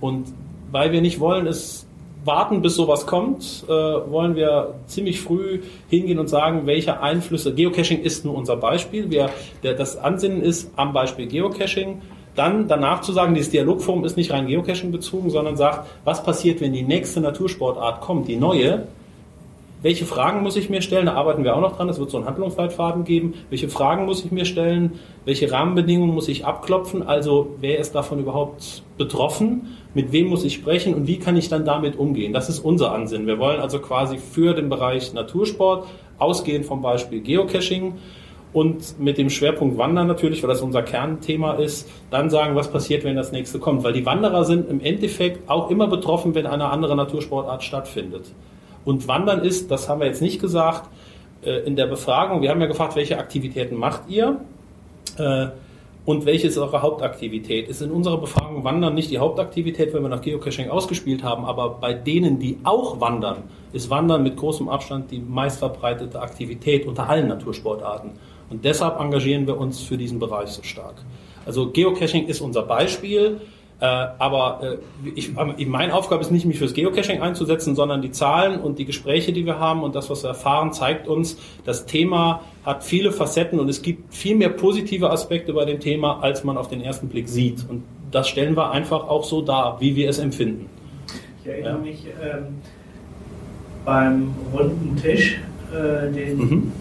[0.00, 0.28] Und
[0.70, 1.86] weil wir nicht wollen, ist
[2.24, 7.54] warten, bis sowas kommt, äh, wollen wir ziemlich früh hingehen und sagen, welche Einflüsse.
[7.54, 9.10] Geocaching ist nur unser Beispiel.
[9.10, 9.30] Wir,
[9.62, 12.02] der, das Ansinnen ist am Beispiel Geocaching.
[12.34, 16.60] Dann danach zu sagen, dieses Dialogforum ist nicht rein Geocaching bezogen, sondern sagt, was passiert,
[16.60, 18.86] wenn die nächste Natursportart kommt, die neue,
[19.82, 21.06] welche Fragen muss ich mir stellen?
[21.06, 21.88] Da arbeiten wir auch noch dran.
[21.88, 23.34] Es wird so einen Handlungsleitfaden geben.
[23.48, 24.98] Welche Fragen muss ich mir stellen?
[25.24, 27.02] Welche Rahmenbedingungen muss ich abklopfen?
[27.02, 29.76] Also wer ist davon überhaupt betroffen?
[29.94, 30.94] Mit wem muss ich sprechen?
[30.94, 32.32] Und wie kann ich dann damit umgehen?
[32.34, 33.26] Das ist unser Ansinn.
[33.26, 35.86] Wir wollen also quasi für den Bereich Natursport
[36.18, 37.94] ausgehend vom Beispiel Geocaching
[38.52, 43.04] und mit dem Schwerpunkt Wandern natürlich, weil das unser Kernthema ist, dann sagen, was passiert,
[43.04, 43.84] wenn das nächste kommt.
[43.84, 48.32] Weil die Wanderer sind im Endeffekt auch immer betroffen, wenn eine andere Natursportart stattfindet.
[48.90, 50.90] Und Wandern ist, das haben wir jetzt nicht gesagt,
[51.44, 54.40] äh, in der Befragung, wir haben ja gefragt, welche Aktivitäten macht ihr
[55.16, 55.46] äh,
[56.04, 57.68] und welche ist eure Hauptaktivität?
[57.68, 61.70] Ist in unserer Befragung Wandern nicht die Hauptaktivität, wenn wir nach Geocaching ausgespielt haben, aber
[61.80, 67.28] bei denen, die auch wandern, ist Wandern mit großem Abstand die meistverbreitete Aktivität unter allen
[67.28, 68.10] Natursportarten.
[68.50, 70.96] Und deshalb engagieren wir uns für diesen Bereich so stark.
[71.46, 73.40] Also Geocaching ist unser Beispiel.
[73.80, 73.84] Äh,
[74.18, 78.78] aber äh, ich, meine Aufgabe ist nicht, mich fürs Geocaching einzusetzen, sondern die Zahlen und
[78.78, 82.84] die Gespräche, die wir haben und das, was wir erfahren, zeigt uns, das Thema hat
[82.84, 86.68] viele Facetten und es gibt viel mehr positive Aspekte bei dem Thema, als man auf
[86.68, 87.64] den ersten Blick sieht.
[87.70, 90.66] Und das stellen wir einfach auch so dar, wie wir es empfinden.
[91.42, 91.78] Ich erinnere ja.
[91.78, 92.58] mich ähm,
[93.86, 95.40] beim runden Tisch,
[95.72, 96.72] äh, den, mhm.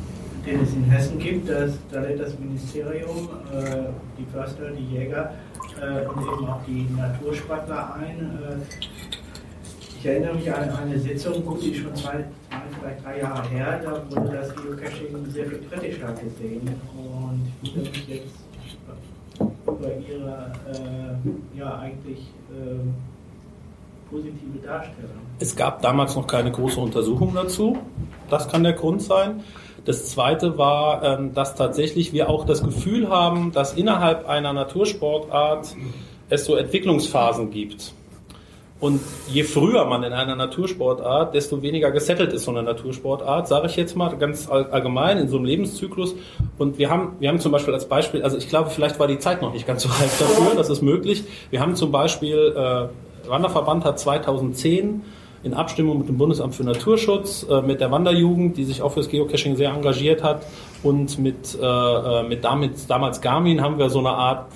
[0.46, 3.88] den es in Hessen gibt, dass, da lädt das Ministerium, äh,
[4.18, 5.34] die Förster, die Jäger,
[5.82, 8.40] äh, und eben auch die Natursportler ein.
[8.44, 8.76] Äh,
[9.98, 14.04] ich erinnere mich an eine Sitzung, die schon zwei, zwei, vielleicht drei Jahre her, da
[14.10, 16.70] wurde das Geocaching sehr viel kritischer gesehen.
[16.96, 18.36] Und ich würde mich jetzt
[19.68, 22.20] über Ihre äh, ja eigentlich
[22.50, 22.90] äh,
[24.10, 25.12] positive Darstellung.
[25.40, 27.78] Es gab damals noch keine große Untersuchung dazu.
[28.30, 29.44] Das kann der Grund sein.
[29.86, 35.76] Das zweite war, ähm, dass tatsächlich wir auch das Gefühl haben, dass innerhalb einer Natursportart
[36.30, 37.94] es so Entwicklungsphasen gibt.
[38.80, 43.68] Und je früher man in einer Natursportart, desto weniger gesettelt ist so eine Natursportart, sage
[43.68, 46.16] ich jetzt mal ganz allgemein in so einem Lebenszyklus.
[46.58, 49.20] Und wir haben, wir haben zum Beispiel als Beispiel, also ich glaube, vielleicht war die
[49.20, 51.26] Zeit noch nicht ganz so reif dafür, das ist möglich.
[51.50, 52.88] Wir haben zum Beispiel, äh,
[53.30, 55.02] Wanderverband hat 2010
[55.44, 59.10] in Abstimmung mit dem Bundesamt für Naturschutz, äh, mit der Wanderjugend, die sich auch fürs
[59.10, 60.46] Geocaching sehr engagiert hat,
[60.84, 64.48] und mit, äh, äh mit damit, damals Garmin haben wir so eine Art,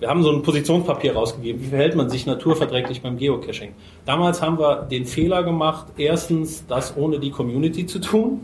[0.00, 1.62] wir haben so ein Positionspapier rausgegeben.
[1.62, 3.74] Wie verhält man sich naturverträglich beim Geocaching?
[4.04, 8.40] Damals haben wir den Fehler gemacht, erstens, das ohne die Community zu tun.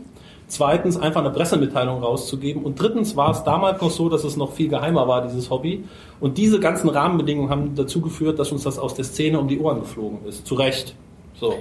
[0.47, 2.63] Zweitens, einfach eine Pressemitteilung rauszugeben.
[2.63, 5.85] Und drittens war es damals noch so, dass es noch viel geheimer war, dieses Hobby.
[6.19, 9.59] Und diese ganzen Rahmenbedingungen haben dazu geführt, dass uns das aus der Szene um die
[9.59, 10.45] Ohren geflogen ist.
[10.45, 10.95] Zu Recht.
[11.41, 11.55] So.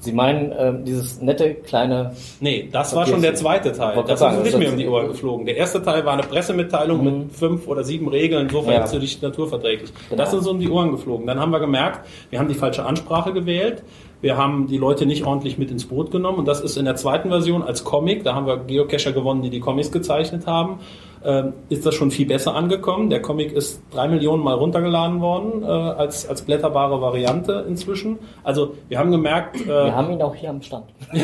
[0.00, 2.14] Sie meinen äh, dieses nette kleine.
[2.40, 4.02] Nee, das war schon der zweite Teil.
[4.06, 5.46] Das ist uns nicht mehr um die Ohren geflogen.
[5.46, 7.18] Der erste Teil war eine Pressemitteilung mhm.
[7.18, 8.98] mit fünf oder sieben Regeln, so verhältst ja.
[8.98, 9.90] du dich naturverträglich.
[10.08, 10.22] Genau.
[10.22, 11.26] Das ist uns um die Ohren geflogen.
[11.26, 13.82] Dann haben wir gemerkt, wir haben die falsche Ansprache gewählt.
[14.20, 16.96] Wir haben die Leute nicht ordentlich mit ins Boot genommen und das ist in der
[16.96, 20.80] zweiten Version als Comic, da haben wir Geocacher gewonnen, die die Comics gezeichnet haben.
[21.24, 23.10] Ähm, ist das schon viel besser angekommen.
[23.10, 28.18] Der Comic ist drei Millionen Mal runtergeladen worden äh, als, als blätterbare Variante inzwischen.
[28.42, 29.60] Also wir haben gemerkt...
[29.60, 30.86] Äh, wir haben ihn auch hier am Stand.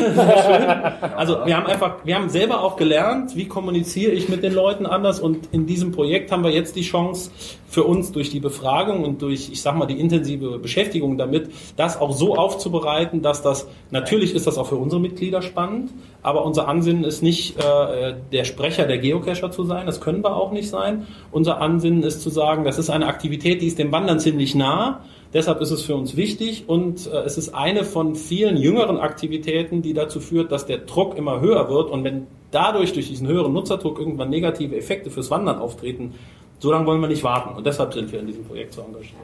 [1.17, 4.85] also wir haben einfach, wir haben selber auch gelernt, wie kommuniziere ich mit den Leuten
[4.85, 7.31] anders und in diesem Projekt haben wir jetzt die Chance
[7.67, 11.99] für uns durch die Befragung und durch, ich sag mal, die intensive Beschäftigung damit, das
[11.99, 15.91] auch so aufzubereiten, dass das, natürlich ist das auch für unsere Mitglieder spannend,
[16.23, 20.35] aber unser Ansinnen ist nicht äh, der Sprecher der Geocacher zu sein, das können wir
[20.35, 21.07] auch nicht sein.
[21.31, 25.01] Unser Ansinnen ist zu sagen, das ist eine Aktivität, die ist dem Wandern ziemlich nah.
[25.33, 29.81] Deshalb ist es für uns wichtig und äh, es ist eine von vielen jüngeren Aktivitäten,
[29.81, 33.51] die dazu führt, dass der Druck immer höher wird und wenn dadurch durch diesen höheren
[33.51, 36.13] Nutzerdruck irgendwann negative Effekte fürs Wandern auftreten,
[36.59, 39.15] so lange wollen wir nicht warten und deshalb sind wir in diesem Projekt so engagiert.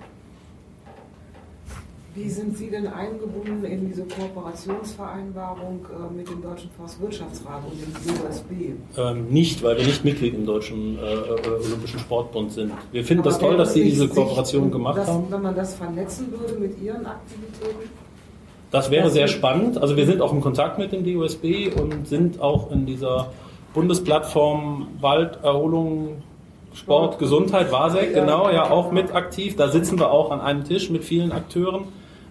[2.16, 8.30] Wie sind Sie denn eingebunden in diese Kooperationsvereinbarung äh, mit dem Deutschen Forstwirtschaftsrat und dem
[8.30, 9.00] USB?
[9.00, 12.72] Ähm, nicht, weil wir nicht Mitglied im Deutschen äh, äh, Olympischen Sportbund sind.
[12.92, 15.26] Wir finden Aber das toll, dass Sie diese Kooperation gemacht das, haben.
[15.30, 17.90] Wenn man das vernetzen würde mit Ihren Aktivitäten?
[18.70, 19.80] Das wäre das sehr spannend.
[19.80, 23.32] Also wir sind auch in Kontakt mit dem DUSB und sind auch in dieser
[23.74, 26.22] Bundesplattform Walderholung
[26.74, 29.56] Sport, Gesundheit, WASEC, genau, ja auch mit aktiv.
[29.56, 31.86] Da sitzen wir auch an einem Tisch mit vielen Akteuren.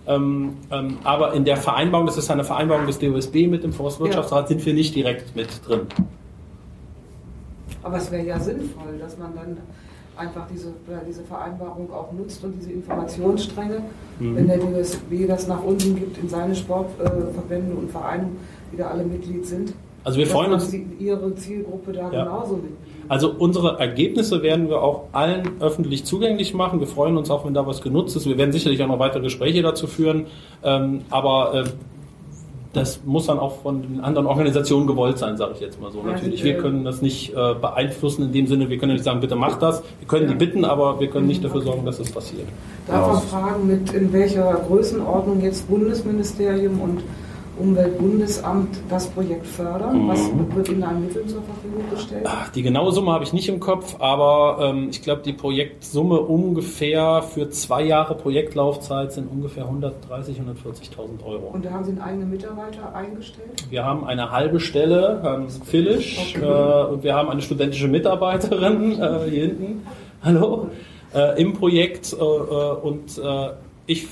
[0.06, 4.42] Ähm, ähm, aber in der Vereinbarung, das ist eine Vereinbarung des DOSB mit dem Forstwirtschaftsrat,
[4.42, 4.48] ja.
[4.48, 5.82] sind wir nicht direkt mit drin.
[7.84, 9.58] Aber es wäre ja sinnvoll, dass man dann
[10.16, 10.72] einfach diese,
[11.08, 13.82] diese Vereinbarung auch nutzt und diese Informationsstränge,
[14.18, 14.36] mhm.
[14.36, 18.28] wenn der DOSB das nach unten gibt in seine Sportverbände und Vereine,
[18.72, 19.72] die da alle Mitglied sind.
[20.04, 20.72] Also wir freuen uns.
[20.98, 22.24] Ihre Zielgruppe da ja.
[22.24, 22.72] genauso mit.
[23.12, 26.80] Also unsere Ergebnisse werden wir auch allen öffentlich zugänglich machen.
[26.80, 28.26] Wir freuen uns auch, wenn da was genutzt ist.
[28.26, 30.28] Wir werden sicherlich auch noch weitere Gespräche dazu führen.
[30.64, 31.64] Ähm, aber äh,
[32.72, 36.02] das muss dann auch von den anderen Organisationen gewollt sein, sage ich jetzt mal so.
[36.02, 39.36] Natürlich, wir können das nicht äh, beeinflussen in dem Sinne, wir können nicht sagen, bitte
[39.36, 39.82] macht das.
[39.98, 42.48] Wir können die bitten, aber wir können nicht dafür sorgen, dass es das passiert.
[42.86, 47.02] Darf man fragen, mit in welcher Größenordnung jetzt Bundesministerium und
[47.58, 50.04] Umweltbundesamt das Projekt fördern?
[50.04, 50.08] Mhm.
[50.08, 52.24] Was wird Ihnen an Mitteln zur Verfügung gestellt?
[52.26, 56.20] Ach, die genaue Summe habe ich nicht im Kopf, aber ähm, ich glaube, die Projektsumme
[56.20, 61.50] ungefähr für zwei Jahre Projektlaufzeit sind ungefähr 130.000, 140.000 Euro.
[61.52, 63.64] Und da haben Sie einen eigenen Mitarbeiter eingestellt?
[63.70, 66.44] Wir haben eine halbe Stelle, Herrn Philisch, okay.
[66.44, 69.86] äh, und wir haben eine studentische Mitarbeiterin äh, hier hinten.
[70.22, 70.70] Hallo.
[71.14, 73.50] Äh, im Projekt äh, äh, und äh,
[73.86, 74.06] ich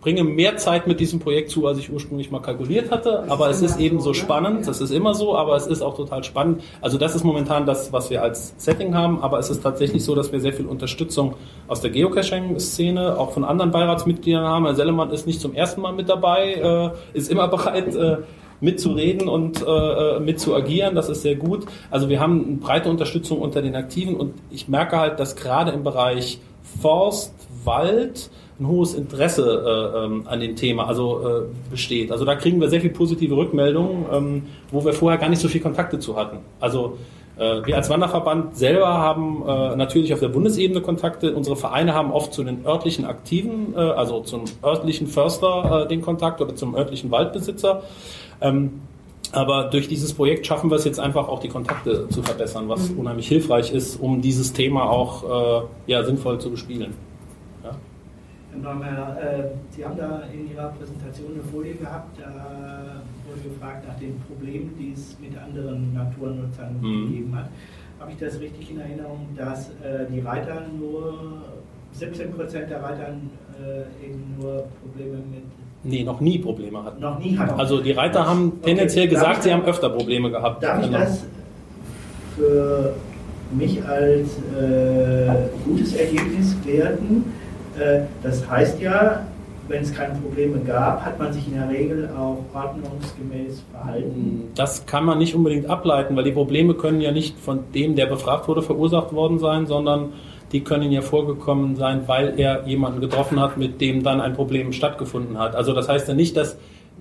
[0.00, 3.24] bringe mehr Zeit mit diesem Projekt zu, als ich ursprünglich mal kalkuliert hatte.
[3.28, 4.66] Aber es ist eben so spannend.
[4.66, 6.62] Das ist immer so, aber es ist auch total spannend.
[6.80, 9.20] Also das ist momentan das, was wir als Setting haben.
[9.22, 11.34] Aber es ist tatsächlich so, dass wir sehr viel Unterstützung
[11.66, 14.66] aus der Geocaching-Szene, auch von anderen Beiratsmitgliedern haben.
[14.66, 18.18] Herr Sellemann ist nicht zum ersten Mal mit dabei, äh, ist immer bereit, äh,
[18.60, 20.94] mitzureden und äh, mit zu agieren.
[20.94, 21.66] Das ist sehr gut.
[21.90, 25.72] Also wir haben eine breite Unterstützung unter den Aktiven und ich merke halt, dass gerade
[25.72, 26.38] im Bereich
[26.80, 27.34] Forst,
[27.64, 28.30] Wald,
[28.60, 32.10] ein hohes Interesse äh, ähm, an dem Thema also äh, besteht.
[32.10, 34.42] Also da kriegen wir sehr viel positive Rückmeldungen, ähm,
[34.72, 36.38] wo wir vorher gar nicht so viel Kontakte zu hatten.
[36.58, 36.98] Also
[37.38, 41.34] äh, wir als Wanderverband selber haben äh, natürlich auf der Bundesebene Kontakte.
[41.34, 46.02] Unsere Vereine haben oft zu den örtlichen Aktiven, äh, also zum örtlichen Förster äh, den
[46.02, 47.82] Kontakt oder zum örtlichen Waldbesitzer.
[48.40, 48.80] Ähm,
[49.30, 52.88] aber durch dieses Projekt schaffen wir es jetzt einfach auch die Kontakte zu verbessern, was
[52.88, 53.00] mhm.
[53.00, 56.94] unheimlich hilfreich ist, um dieses Thema auch ja, sinnvoll zu bespielen.
[58.64, 63.98] Herr äh, Sie haben da in Ihrer Präsentation eine Folie gehabt, da wurde gefragt nach
[63.98, 67.08] den Problemen, die es mit anderen Naturnutzern mhm.
[67.08, 67.48] gegeben hat.
[68.00, 71.42] Habe ich das richtig in Erinnerung, dass äh, die Reiter nur
[71.92, 75.44] 17 Prozent der Reiter äh, eben nur Probleme mit
[75.84, 77.00] Nee, noch nie Probleme hatten.
[77.00, 77.58] Noch nie hatten.
[77.58, 80.62] Also die Reiter haben tendenziell okay, gesagt, sie haben öfter Probleme gehabt.
[80.62, 80.98] Darf genau.
[80.98, 81.24] ich das
[82.36, 82.94] für
[83.52, 87.24] mich als äh, gutes Ergebnis werten?
[87.80, 89.26] Äh, das heißt ja,
[89.68, 94.50] wenn es keine Probleme gab, hat man sich in der Regel auch ordnungsgemäß verhalten.
[94.54, 98.06] Das kann man nicht unbedingt ableiten, weil die Probleme können ja nicht von dem, der
[98.06, 100.14] befragt wurde, verursacht worden sein, sondern
[100.52, 104.72] die können ja vorgekommen sein, weil er jemanden getroffen hat, mit dem dann ein Problem
[104.72, 105.54] stattgefunden hat.
[105.54, 106.56] Also das heißt ja nicht, dass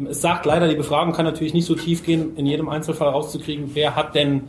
[0.09, 3.71] es sagt leider, die Befragung kann natürlich nicht so tief gehen, in jedem Einzelfall rauszukriegen,
[3.73, 4.43] wer hat denn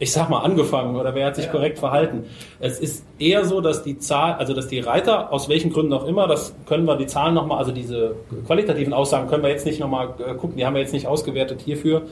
[0.00, 1.52] ich sag mal, angefangen oder wer hat sich ja.
[1.52, 2.24] korrekt verhalten.
[2.58, 6.06] Es ist eher so, dass die Zahl, also dass die Reiter, aus welchen Gründen auch
[6.06, 9.78] immer, das können wir die Zahlen nochmal, also diese qualitativen Aussagen können wir jetzt nicht
[9.78, 12.02] nochmal äh, gucken, die haben wir jetzt nicht ausgewertet hierfür,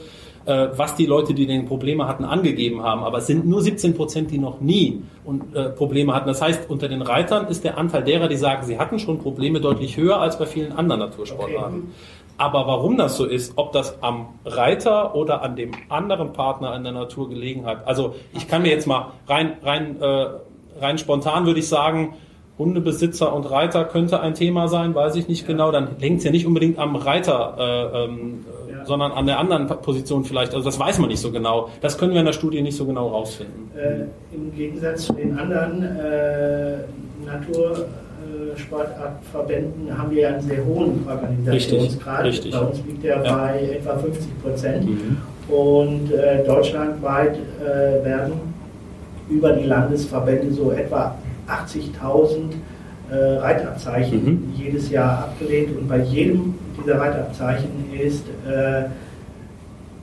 [0.45, 3.03] äh, was die Leute, die den Probleme hatten, angegeben haben.
[3.03, 5.01] Aber es sind nur 17 Prozent, die noch nie
[5.53, 6.27] äh, Probleme hatten.
[6.27, 9.61] Das heißt, unter den Reitern ist der Anteil derer, die sagen, sie hatten schon Probleme,
[9.61, 11.79] deutlich höher als bei vielen anderen Natursportarten.
[11.79, 11.87] Okay.
[12.39, 16.83] Aber warum das so ist, ob das am Reiter oder an dem anderen Partner in
[16.85, 17.85] der Natur gelegen hat.
[17.85, 20.27] Also ich kann mir jetzt mal rein, rein, äh,
[20.79, 22.13] rein spontan würde ich sagen,
[22.57, 25.47] Hundebesitzer und Reiter könnte ein Thema sein, weiß ich nicht ja.
[25.47, 25.71] genau.
[25.73, 28.85] Dann hängt es ja nicht unbedingt am Reiter, äh, ähm, ja.
[28.85, 30.53] sondern an der anderen Position vielleicht.
[30.53, 31.69] Also das weiß man nicht so genau.
[31.81, 33.69] Das können wir in der Studie nicht so genau rausfinden.
[33.75, 36.77] Äh, Im Gegensatz zu den anderen äh,
[37.25, 37.85] Natur
[38.55, 42.23] Sportartverbänden haben wir ja einen sehr hohen Organisationsgrad.
[42.23, 43.35] Richtig, Bei uns liegt der ja.
[43.35, 44.85] bei etwa 50 Prozent.
[44.85, 45.17] Mhm.
[45.53, 48.33] Und äh, deutschlandweit äh, werden
[49.29, 51.15] über die Landesverbände so etwa
[51.47, 52.53] 80.000
[53.11, 54.53] äh, Reitabzeichen mhm.
[54.55, 55.77] jedes Jahr abgelehnt.
[55.77, 57.69] Und bei jedem dieser Reitabzeichen
[57.99, 58.83] ist äh,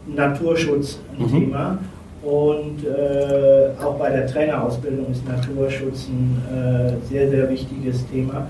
[0.07, 1.30] Naturschutz ein mhm.
[1.30, 1.78] Thema.
[2.22, 8.46] Und äh, auch bei der Trainerausbildung ist Naturschutz ein äh, sehr, sehr wichtiges Thema.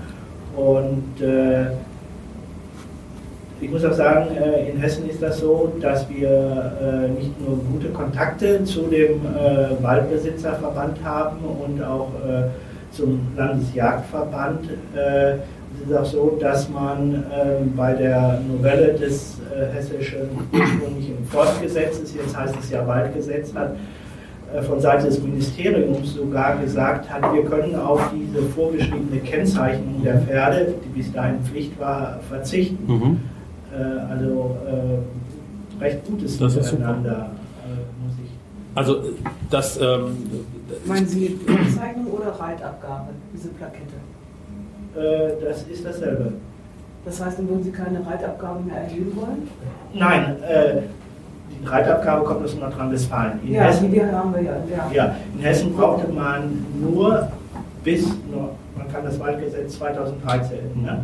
[0.55, 1.67] Und äh,
[3.59, 7.57] ich muss auch sagen, äh, in Hessen ist das so, dass wir äh, nicht nur
[7.71, 12.09] gute Kontakte zu dem äh, Waldbesitzerverband haben und auch
[12.91, 14.69] zum Landesjagdverband.
[15.83, 17.23] Es ist auch so, dass man
[17.75, 23.75] bei der Novelle des äh, hessischen ursprünglichen Forstgesetzes, jetzt heißt es ja Waldgesetz, hat
[24.53, 30.19] äh, von Seite des Ministeriums sogar gesagt hat, wir können auf diese vorgeschriebene Kennzeichnung der
[30.19, 32.85] Pferde, die bis dahin Pflicht war, verzichten.
[32.87, 33.19] Mhm.
[33.73, 37.31] Äh, also äh, recht gutes das Miteinander,
[37.65, 38.31] äh, muss ich.
[38.75, 39.01] Also
[39.49, 39.77] das.
[39.81, 40.17] Ähm,
[40.85, 43.95] Meinen Sie Kennzeichnung oder Reitabgabe, diese Plakette?
[44.95, 46.33] Äh, das ist dasselbe.
[47.05, 49.47] Das heißt, dann würden Sie keine Reitabgabe mehr erheben wollen?
[49.93, 50.81] Nein, äh,
[51.49, 53.39] die Reitabgabe kommt aus Nordrhein-Westfalen.
[53.45, 54.91] Ja, Hessen, die haben wir ja, ja.
[54.91, 57.29] Ja, in Hessen brauchte man nur
[57.83, 61.01] bis, man kann das Waldgesetz 2013, ne?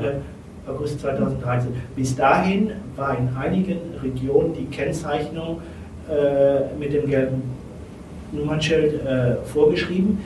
[0.00, 1.72] äh, August 2013.
[1.96, 5.60] Bis dahin war in einigen Regionen die Kennzeichnung
[6.08, 7.42] äh, mit dem gelben
[8.32, 10.18] Nummernschild äh, vorgeschrieben.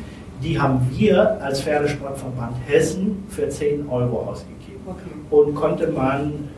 [0.43, 4.81] Die haben wir als Pferdesportverband Hessen für 10 Euro ausgegeben.
[4.87, 5.01] Okay.
[5.31, 6.49] Und konnte man,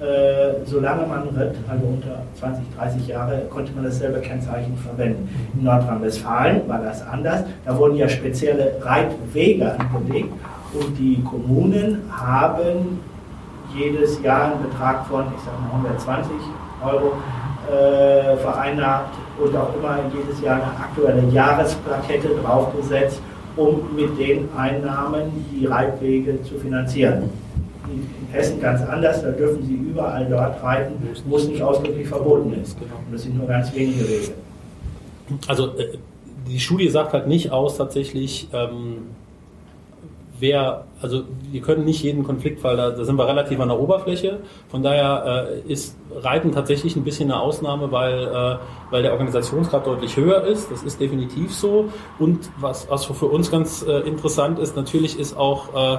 [0.00, 5.28] äh, solange man ritt, also unter 20, 30 Jahre, konnte man dasselbe Kennzeichen verwenden.
[5.54, 7.44] In Nordrhein-Westfalen war das anders.
[7.66, 10.32] Da wurden ja spezielle Reitwege angelegt
[10.72, 13.00] und die Kommunen haben
[13.76, 16.32] jedes Jahr einen Betrag von, ich sage mal 120
[16.84, 17.12] Euro
[17.70, 19.10] äh, vereinnahmt
[19.42, 23.20] und auch immer jedes Jahr eine aktuelle Jahresplakette draufgesetzt,
[23.56, 27.30] um mit den Einnahmen die Reitwege zu finanzieren
[27.92, 30.94] in Hessen ganz anders, da dürfen sie überall dort reiten,
[31.26, 32.78] wo es nicht ausdrücklich verboten ist.
[32.78, 32.94] Genau.
[33.06, 34.32] Und das sind nur ganz wenige Wege.
[35.46, 35.98] Also äh,
[36.48, 39.08] die Studie sagt halt nicht aus tatsächlich, ähm,
[40.42, 41.22] wer, also
[41.52, 44.40] wir können nicht jeden Konfliktfall, da, da sind wir relativ an der Oberfläche.
[44.68, 48.56] Von daher äh, ist Reiten tatsächlich ein bisschen eine Ausnahme, weil, äh,
[48.90, 50.70] weil der Organisationsgrad deutlich höher ist.
[50.72, 51.90] Das ist definitiv so.
[52.18, 55.98] Und was, was für uns ganz äh, interessant ist, natürlich ist auch äh,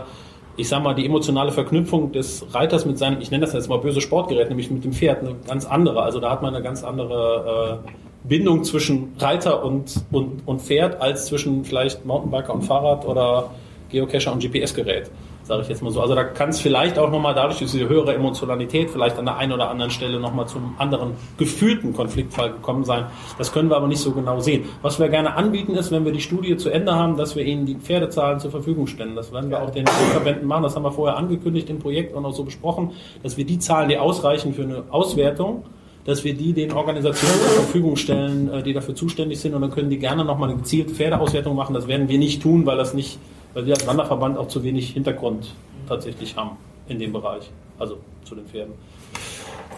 [0.56, 3.80] ich sag mal, die emotionale Verknüpfung des Reiters mit seinem, ich nenne das jetzt mal
[3.80, 6.04] böse Sportgerät, nämlich mit dem Pferd, eine ganz andere.
[6.04, 11.02] Also da hat man eine ganz andere äh, Bindung zwischen Reiter und, und, und Pferd
[11.02, 13.50] als zwischen vielleicht Mountainbiker und Fahrrad oder
[13.94, 15.10] Geocacher und GPS-Gerät
[15.44, 16.02] sage ich jetzt mal so.
[16.02, 19.38] Also da kann es vielleicht auch nochmal dadurch, dass diese höhere Emotionalität vielleicht an der
[19.38, 23.06] einen oder anderen Stelle nochmal zum anderen gefühlten Konfliktfall gekommen sein.
[23.38, 24.66] Das können wir aber nicht so genau sehen.
[24.82, 27.66] Was wir gerne anbieten ist, wenn wir die Studie zu Ende haben, dass wir Ihnen
[27.66, 29.16] die Pferdezahlen zur Verfügung stellen.
[29.16, 30.64] Das werden wir auch den Verbänden machen.
[30.64, 32.92] Das haben wir vorher angekündigt im Projekt und auch so besprochen,
[33.22, 35.64] dass wir die Zahlen, die ausreichen für eine Auswertung,
[36.06, 39.72] dass wir die den Organisationen zur Verfügung stellen, äh, die dafür zuständig sind und dann
[39.72, 41.74] können die gerne nochmal eine gezielte Pferdeauswertung machen.
[41.74, 43.20] Das werden wir nicht tun, weil das nicht
[43.54, 45.54] weil wir als Wanderverband auch zu wenig Hintergrund
[45.88, 47.50] tatsächlich haben in dem Bereich,
[47.80, 48.74] also zu den Pferden.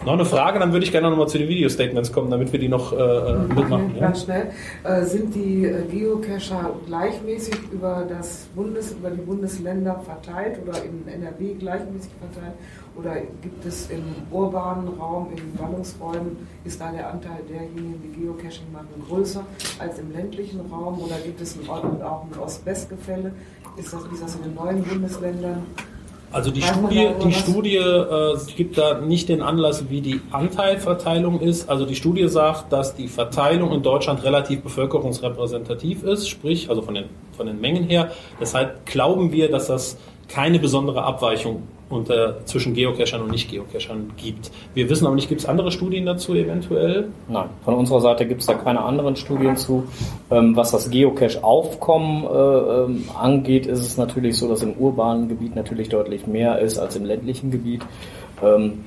[0.04, 2.68] Noch eine Frage, dann würde ich gerne nochmal zu den Video-Statements kommen, damit wir die
[2.68, 3.90] noch äh, äh mitmachen.
[3.90, 4.50] Okay, ganz schnell.
[4.84, 11.08] Äh, sind die äh, Geocacher gleichmäßig über, das Bundes, über die Bundesländer verteilt oder in
[11.08, 12.54] NRW gleichmäßig verteilt?
[12.96, 18.70] Oder gibt es im urbanen Raum, in Ballungsräumen, ist da der Anteil derjenigen, die Geocaching
[18.72, 19.44] machen, größer
[19.78, 21.00] als im ländlichen Raum?
[21.00, 23.32] Oder gibt es auch ein Ost-West-Gefälle?
[23.76, 25.62] Ist das, ist das in den neuen Bundesländern?
[26.32, 31.68] Also die Studie, die Studie äh, gibt da nicht den Anlass, wie die Anteilverteilung ist.
[31.70, 36.94] Also die Studie sagt, dass die Verteilung in Deutschland relativ bevölkerungsrepräsentativ ist, sprich also von
[36.94, 37.04] den,
[37.36, 38.10] von den Mengen her.
[38.40, 39.96] Deshalb glauben wir, dass das
[40.28, 44.50] keine besondere Abweichung unter, zwischen Geocachern und Nicht-Geocachern gibt.
[44.74, 47.08] Wir wissen aber nicht, gibt es andere Studien dazu eventuell?
[47.28, 49.84] Nein, von unserer Seite gibt es da keine anderen Studien zu.
[50.30, 55.54] Ähm, was das Geocache-Aufkommen äh, ähm, angeht, ist es natürlich so, dass im urbanen Gebiet
[55.54, 57.82] natürlich deutlich mehr ist als im ländlichen Gebiet.
[58.42, 58.84] Ähm,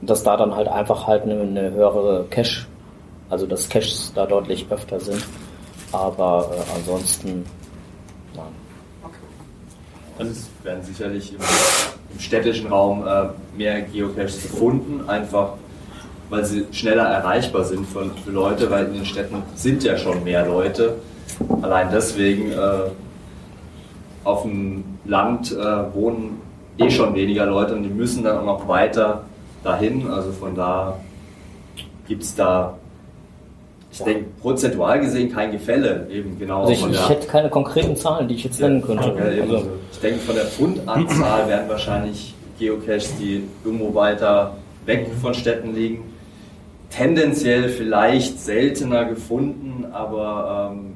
[0.00, 2.66] dass da dann halt einfach halt eine, eine höhere Cache,
[3.30, 5.26] also dass Caches da deutlich öfter sind.
[5.92, 7.44] Aber äh, ansonsten,
[8.34, 8.46] nein.
[10.18, 11.40] Also es werden sicherlich im,
[12.12, 15.54] im städtischen Raum äh, mehr Geocaches gefunden, einfach
[16.30, 20.24] weil sie schneller erreichbar sind für, für, Leute, weil in den Städten sind ja schon
[20.24, 20.96] mehr Leute.
[21.62, 22.90] Allein deswegen äh,
[24.24, 26.40] auf dem Land äh, wohnen
[26.76, 29.24] eh schon weniger Leute und die müssen dann auch noch weiter
[29.64, 30.08] dahin.
[30.08, 30.98] Also von da
[32.06, 32.74] gibt es da
[33.90, 36.64] ich denke, prozentual gesehen kein Gefälle, eben genau.
[36.64, 39.14] Also ich, ich hätte keine konkreten Zahlen, die ich jetzt nennen könnte.
[39.16, 39.66] Ja, also.
[39.92, 46.02] Ich denke, von der Fundanzahl werden wahrscheinlich Geocaches, die irgendwo weiter weg von Städten liegen,
[46.90, 50.94] tendenziell vielleicht seltener gefunden, aber ähm,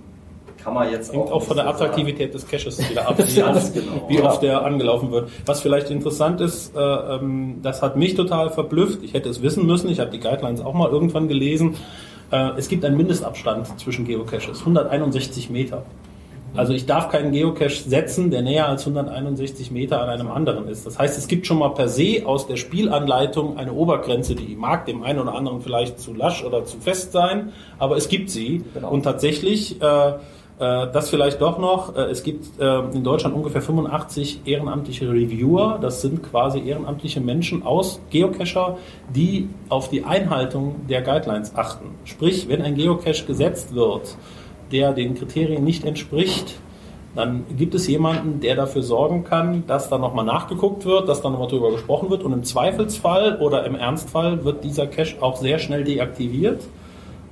[0.62, 3.74] kann man jetzt Hängt auch, auch von der Attraktivität des Caches wieder ab, wie, oft,
[3.74, 4.09] genau.
[4.09, 5.30] wie oft der angelaufen wird.
[5.45, 9.03] Was vielleicht interessant ist, äh, ähm, das hat mich total verblüfft.
[9.03, 9.88] Ich hätte es wissen müssen.
[9.88, 11.76] Ich habe die Guidelines auch mal irgendwann gelesen.
[12.33, 15.85] Äh, es gibt einen Mindestabstand zwischen Geocaches, 161 Meter.
[16.55, 20.85] Also ich darf keinen Geocache setzen, der näher als 161 Meter an einem anderen ist.
[20.85, 24.85] Das heißt, es gibt schon mal per se aus der Spielanleitung eine Obergrenze, die mag
[24.85, 28.64] dem einen oder anderen vielleicht zu lasch oder zu fest sein, aber es gibt sie.
[28.74, 28.91] Genau.
[28.91, 30.12] Und tatsächlich äh, äh,
[30.59, 31.97] das vielleicht doch noch.
[31.97, 35.79] Äh, es gibt äh, in Deutschland ungefähr 85 ehrenamtliche Reviewer.
[35.81, 38.77] Das sind quasi ehrenamtliche Menschen aus Geocacher,
[39.15, 41.87] die auf die Einhaltung der Guidelines achten.
[42.05, 44.17] Sprich, wenn ein Geocache gesetzt wird,
[44.71, 46.55] der den Kriterien nicht entspricht,
[47.15, 51.29] dann gibt es jemanden, der dafür sorgen kann, dass da nochmal nachgeguckt wird, dass da
[51.29, 55.59] nochmal drüber gesprochen wird und im Zweifelsfall oder im Ernstfall wird dieser Cache auch sehr
[55.59, 56.63] schnell deaktiviert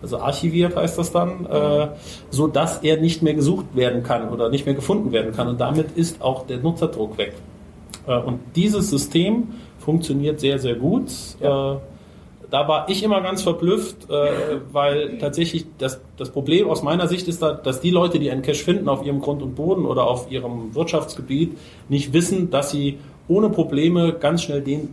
[0.02, 1.88] also archiviert heißt das dann, äh,
[2.30, 5.48] so dass er nicht mehr gesucht werden kann oder nicht mehr gefunden werden kann.
[5.48, 7.34] Und damit ist auch der Nutzerdruck weg.
[8.06, 9.48] Äh, und dieses System
[9.78, 11.10] funktioniert sehr, sehr gut.
[11.40, 11.74] Ja.
[11.74, 11.76] Äh,
[12.50, 17.28] da war ich immer ganz verblüfft, äh, weil tatsächlich das, das Problem aus meiner Sicht
[17.28, 20.04] ist, da, dass die Leute, die einen Cache finden auf ihrem Grund und Boden oder
[20.04, 21.56] auf ihrem Wirtschaftsgebiet,
[21.88, 22.98] nicht wissen, dass sie
[23.28, 24.92] ohne Probleme ganz schnell den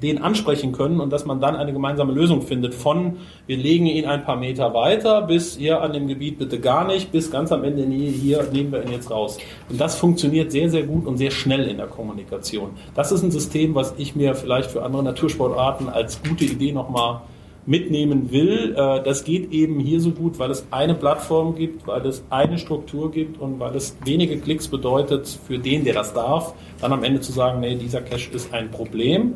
[0.00, 4.06] den ansprechen können und dass man dann eine gemeinsame Lösung findet von wir legen ihn
[4.06, 7.64] ein paar Meter weiter bis hier an dem Gebiet bitte gar nicht, bis ganz am
[7.64, 9.38] Ende nee, hier nehmen wir ihn jetzt raus.
[9.68, 12.70] Und das funktioniert sehr, sehr gut und sehr schnell in der Kommunikation.
[12.94, 17.22] Das ist ein System, was ich mir vielleicht für andere Natursportarten als gute Idee nochmal
[17.66, 18.74] mitnehmen will.
[18.76, 22.58] Äh, das geht eben hier so gut, weil es eine Plattform gibt, weil es eine
[22.58, 27.04] Struktur gibt und weil es wenige Klicks bedeutet für den, der das darf, dann am
[27.04, 29.34] Ende zu sagen, nee, dieser Cache ist ein Problem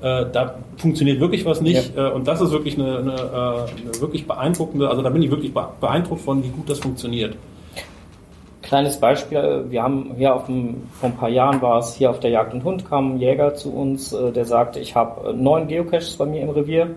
[0.00, 1.96] äh, da funktioniert wirklich was nicht.
[1.96, 2.08] Ja.
[2.08, 5.30] Äh, und das ist wirklich eine, eine, äh, eine, wirklich beeindruckende, also da bin ich
[5.30, 7.36] wirklich beeindruckt von, wie gut das funktioniert.
[8.62, 12.20] Kleines Beispiel, wir haben hier auf dem, vor ein paar Jahren war es hier auf
[12.20, 15.68] der Jagd und Hund, kam ein Jäger zu uns, äh, der sagte, ich habe neun
[15.68, 16.90] Geocaches bei mir im Revier,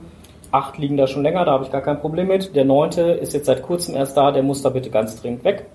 [0.52, 2.56] acht liegen da schon länger, da habe ich gar kein Problem mit.
[2.56, 5.66] Der neunte ist jetzt seit kurzem erst da, der muss da bitte ganz dringend weg.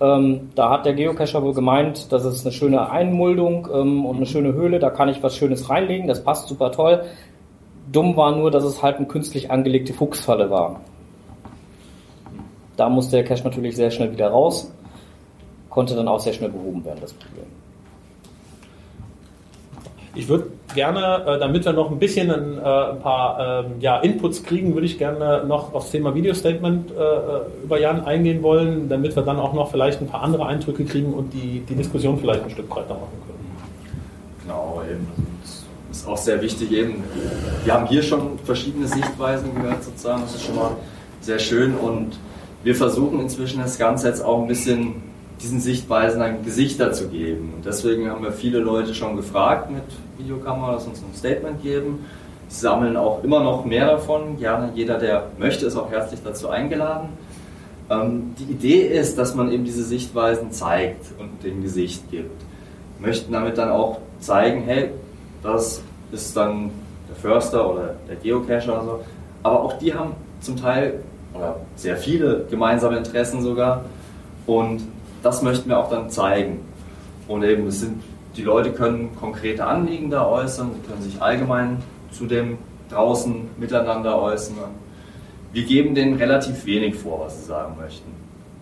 [0.00, 4.26] Ähm, da hat der Geocacher wohl gemeint, das ist eine schöne Einmuldung ähm, und eine
[4.26, 7.04] schöne Höhle, da kann ich was Schönes reinlegen, das passt super toll.
[7.92, 10.80] Dumm war nur, dass es halt eine künstlich angelegte Fuchsfalle war.
[12.76, 14.72] Da musste der Cache natürlich sehr schnell wieder raus,
[15.68, 17.46] konnte dann auch sehr schnell behoben werden, das Problem.
[20.14, 23.98] Ich würde gerne, äh, damit wir noch ein bisschen ein, äh, ein paar ähm, ja,
[23.98, 28.88] Inputs kriegen, würde ich gerne noch aufs Thema Video Statement äh, über Jan eingehen wollen,
[28.88, 32.18] damit wir dann auch noch vielleicht ein paar andere Eindrücke kriegen und die, die Diskussion
[32.18, 33.40] vielleicht ein Stück breiter machen können.
[34.42, 35.06] Genau, eben.
[35.88, 37.02] Das ist auch sehr wichtig eben.
[37.64, 40.72] Wir haben hier schon verschiedene Sichtweisen gehört sozusagen, das ist schon mal
[41.20, 42.18] sehr schön und
[42.62, 45.09] wir versuchen inzwischen das Ganze jetzt auch ein bisschen
[45.42, 47.54] diesen Sichtweisen ein Gesichter zu geben.
[47.56, 49.82] Und deswegen haben wir viele Leute schon gefragt mit
[50.18, 52.04] Videokameras uns ein Statement geben.
[52.48, 54.36] Sie sammeln auch immer noch mehr davon.
[54.38, 57.10] Gerne jeder, der möchte, ist auch herzlich dazu eingeladen.
[57.90, 62.42] Ähm, die Idee ist, dass man eben diese Sichtweisen zeigt und dem Gesicht gibt.
[62.98, 64.90] Möchten damit dann auch zeigen, hey,
[65.42, 65.80] das
[66.12, 66.70] ist dann
[67.08, 69.00] der Förster oder der Geocacher oder so.
[69.42, 71.00] Aber auch die haben zum Teil
[71.34, 73.84] oder sehr viele gemeinsame Interessen sogar.
[74.46, 74.82] Und
[75.22, 76.60] das möchten wir auch dann zeigen.
[77.28, 78.02] Und eben, es sind,
[78.36, 81.78] die Leute können konkrete Anliegen da äußern, sie können sich allgemein
[82.10, 82.58] zu dem
[82.90, 84.56] draußen miteinander äußern.
[85.52, 88.10] Wir geben denen relativ wenig vor, was sie sagen möchten.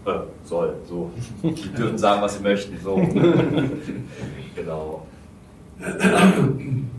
[0.06, 1.10] Äh, soll, so.
[1.42, 2.96] Die dürfen sagen, was sie möchten, so.
[4.56, 5.02] genau.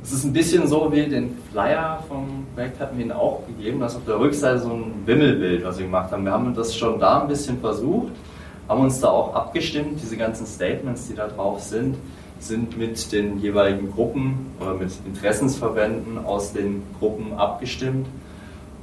[0.02, 3.80] Es ist ein bisschen so wie den Flyer vom Projekt hatten wir Ihnen auch gegeben.
[3.80, 6.24] Das ist auf der Rückseite so ein Wimmelbild, was wir gemacht haben.
[6.24, 8.14] Wir haben das schon da ein bisschen versucht,
[8.70, 10.00] haben uns da auch abgestimmt.
[10.02, 11.98] Diese ganzen Statements, die da drauf sind,
[12.40, 18.08] sind mit den jeweiligen Gruppen oder mit Interessensverbänden aus den Gruppen abgestimmt,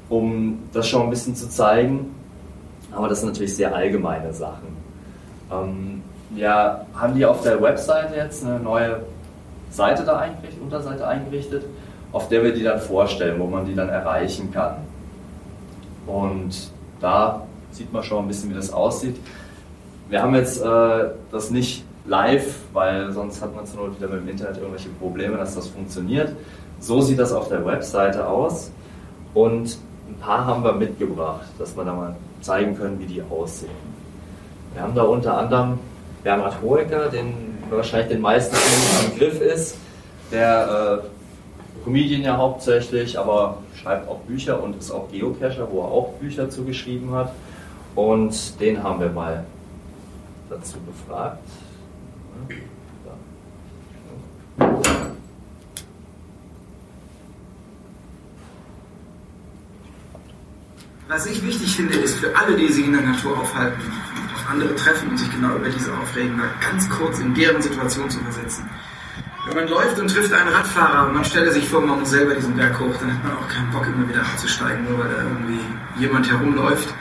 [0.08, 2.14] um das schon ein bisschen zu zeigen.
[2.92, 4.76] Aber das sind natürlich sehr allgemeine Sachen.
[5.50, 9.02] Ähm, wir haben die auf der Webseite jetzt eine neue
[9.70, 11.64] Seite da eingerichtet, Unterseite eingerichtet,
[12.12, 14.76] auf der wir die dann vorstellen, wo man die dann erreichen kann.
[16.06, 16.70] Und
[17.00, 19.16] da sieht man schon ein bisschen, wie das aussieht.
[20.08, 24.20] Wir haben jetzt äh, das nicht live, weil sonst hat man zur Not wieder mit
[24.20, 26.32] dem Internet irgendwelche Probleme, dass das funktioniert.
[26.78, 28.70] So sieht das auf der Webseite aus
[29.34, 29.76] und
[30.08, 33.70] ein paar haben wir mitgebracht, dass wir da mal zeigen können, wie die aussehen.
[34.74, 35.78] Wir haben da unter anderem
[36.22, 39.76] Bernhard Hoeker, den wahrscheinlich den meisten im Begriff ist,
[40.30, 45.88] der äh, Comedian ja hauptsächlich, aber schreibt auch Bücher und ist auch Geocacher, wo er
[45.88, 47.32] auch Bücher zugeschrieben hat.
[47.96, 49.44] Und den haben wir mal
[50.48, 51.38] dazu befragt.
[61.08, 63.80] Was ich wichtig finde, ist für alle, die sich in der Natur aufhalten,
[64.34, 68.10] auf andere treffen und sich genau über diese aufregen, mal ganz kurz in deren Situation
[68.10, 68.68] zu versetzen.
[69.46, 72.34] Wenn man läuft und trifft einen Radfahrer und man stelle sich vor, man muss selber
[72.34, 75.22] diesen Berg hoch, dann hat man auch keinen Bock, immer wieder abzusteigen, nur weil da
[75.22, 75.60] irgendwie
[76.00, 76.92] jemand herumläuft.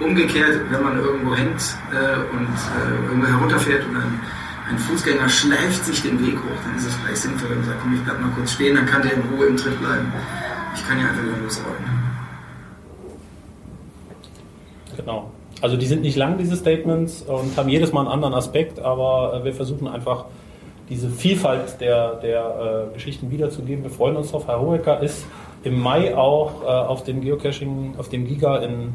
[0.00, 1.60] Umgekehrt, wenn man irgendwo hängt
[1.92, 4.20] äh, und äh, irgendwo herunterfährt und ein,
[4.68, 7.80] ein, Fußgänger schleift sich den Weg hoch, dann ist es gleich sinnvoll, wenn man sagt,
[7.82, 10.12] komm, ich bleib mal kurz stehen, dann kann der in Ruhe im Tritt bleiben.
[10.74, 11.84] Ich kann ja einfach wieder losrollen.
[14.96, 15.30] Genau.
[15.60, 19.40] Also die sind nicht lang, diese Statements, und haben jedes Mal einen anderen Aspekt, aber
[19.40, 20.26] äh, wir versuchen einfach
[20.88, 23.84] diese Vielfalt der, der äh, Geschichten wiederzugeben.
[23.84, 24.46] Wir freuen uns drauf.
[24.48, 25.24] Hohecker ist
[25.62, 28.92] im Mai auch äh, auf dem Geocaching, auf dem Giga in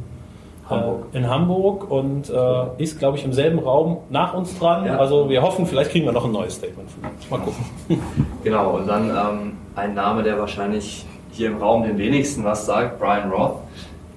[0.69, 4.85] äh, Hamburg, in Hamburg und äh, ist, glaube ich, im selben Raum nach uns dran.
[4.85, 4.97] Ja.
[4.97, 7.29] Also wir hoffen, vielleicht kriegen wir noch ein neues Statement von uns.
[7.29, 7.65] Mal gucken.
[8.43, 12.99] Genau, und dann ähm, ein Name, der wahrscheinlich hier im Raum den wenigsten was sagt,
[12.99, 13.57] Brian Roth.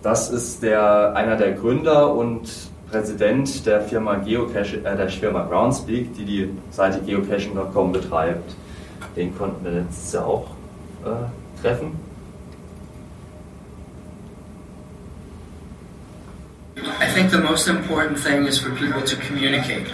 [0.03, 2.49] Das ist der, einer der Gründer und
[2.91, 8.55] Präsident der Firma Geocache, äh, der Firma Groundspeak, die die Seite geocaching.com betreibt.
[9.17, 10.47] Den konnten wir letztes Jahr auch
[11.05, 11.93] äh, treffen.
[16.85, 19.89] I think the most important thing is for people to communicate.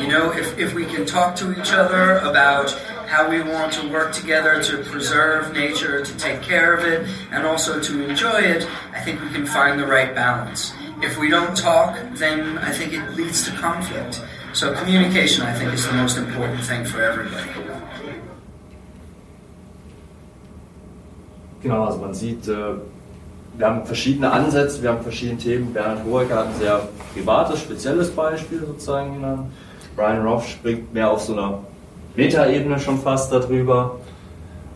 [0.00, 2.70] You know, if, if we can talk to each other about
[3.06, 7.44] how we want to work together to preserve nature, to take care of it, and
[7.44, 10.72] also to enjoy it, I think we can find the right balance.
[11.02, 14.22] If we don't talk, then I think it leads to conflict.
[14.52, 17.50] So communication, I think, is the most important thing for everybody.
[21.62, 22.74] Genau, also man sieht, äh,
[23.56, 25.72] wir haben verschiedene Ansätze, wir haben verschiedene Themen.
[25.72, 29.52] Bernhard Hohecker hat ein sehr privates, spezielles Beispiel sozusagen genannt.
[29.96, 31.60] Brian Roth springt mehr auf so einer
[32.16, 33.96] Metaebene schon fast darüber.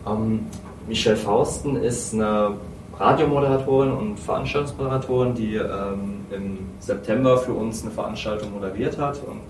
[0.07, 0.47] Ähm,
[0.87, 2.53] Michelle Fausten ist eine
[2.97, 9.41] Radiomoderatorin und Veranstaltungsmoderatorin, die ähm, im September für uns eine Veranstaltung moderiert hat und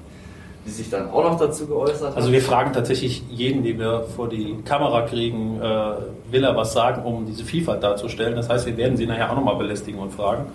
[0.69, 2.17] die sich dann auch noch dazu geäußert hat.
[2.17, 6.73] Also wir fragen tatsächlich jeden, den wir vor die Kamera kriegen, äh, will er was
[6.73, 8.35] sagen, um diese Vielfalt darzustellen.
[8.35, 10.45] Das heißt, wir werden sie nachher auch nochmal belästigen und fragen.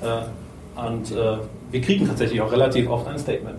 [0.00, 1.36] Äh, und äh,
[1.70, 3.58] wir kriegen tatsächlich auch relativ oft ein Statement.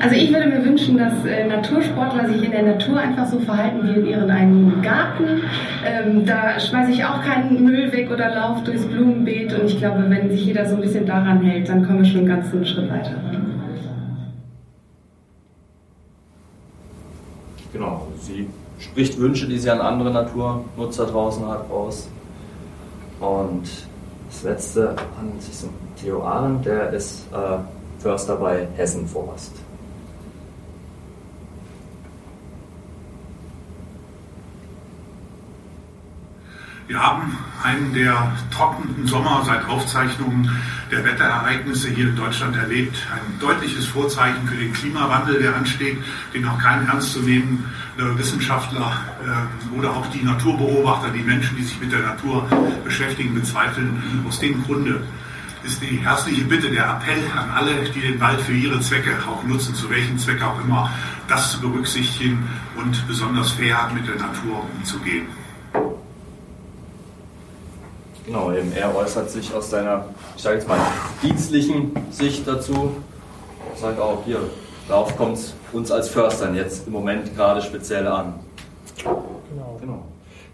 [0.00, 3.80] Also ich würde mir wünschen, dass äh, Natursportler sich in der Natur einfach so verhalten
[3.82, 5.42] wie in ihren eigenen Garten.
[5.84, 10.04] Ähm, da schmeiße ich auch keinen Müll weg oder laufe durchs Blumenbeet und ich glaube,
[10.08, 12.88] wenn sich jeder so ein bisschen daran hält, dann kommen wir schon einen ganzen Schritt
[12.88, 13.16] weiter.
[17.72, 22.08] Genau, sie spricht Wünsche, die sie an andere Naturnutzer draußen hat, aus.
[23.18, 23.68] Und
[24.28, 27.58] das letzte handelt sich um Theo Arendt, der ist äh,
[28.04, 29.52] Förster bei Hessen Forst.
[36.86, 40.50] Wir haben einen der trockensten Sommer seit Aufzeichnungen
[40.90, 42.94] der Wetterereignisse hier in Deutschland erlebt.
[43.10, 45.96] Ein deutliches Vorzeichen für den Klimawandel, der ansteht,
[46.34, 51.90] den auch kein ernstzunehmender Wissenschaftler äh, oder auch die Naturbeobachter, die Menschen, die sich mit
[51.90, 52.46] der Natur
[52.84, 54.22] beschäftigen, bezweifeln.
[54.28, 55.00] Aus dem Grunde
[55.64, 59.42] ist die herzliche Bitte, der Appell an alle, die den Wald für ihre Zwecke auch
[59.44, 60.90] nutzen, zu welchen Zweck auch immer,
[61.28, 65.26] das zu berücksichtigen und besonders fair mit der Natur umzugehen.
[68.26, 70.06] Genau, eben er äußert sich aus seiner,
[70.36, 70.78] ich sage jetzt mal,
[71.22, 72.96] dienstlichen Sicht dazu.
[73.76, 74.40] Sagt auch, hier,
[74.88, 78.34] darauf kommt es uns als Förstern jetzt im Moment gerade speziell an.
[79.02, 79.78] Genau.
[79.80, 80.04] genau.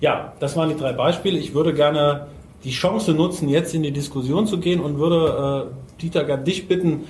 [0.01, 1.39] Ja, das waren die drei Beispiele.
[1.39, 2.27] Ich würde gerne
[2.65, 6.69] die Chance nutzen, jetzt in die Diskussion zu gehen und würde äh, Dieter gerne dich
[6.69, 7.05] bitten,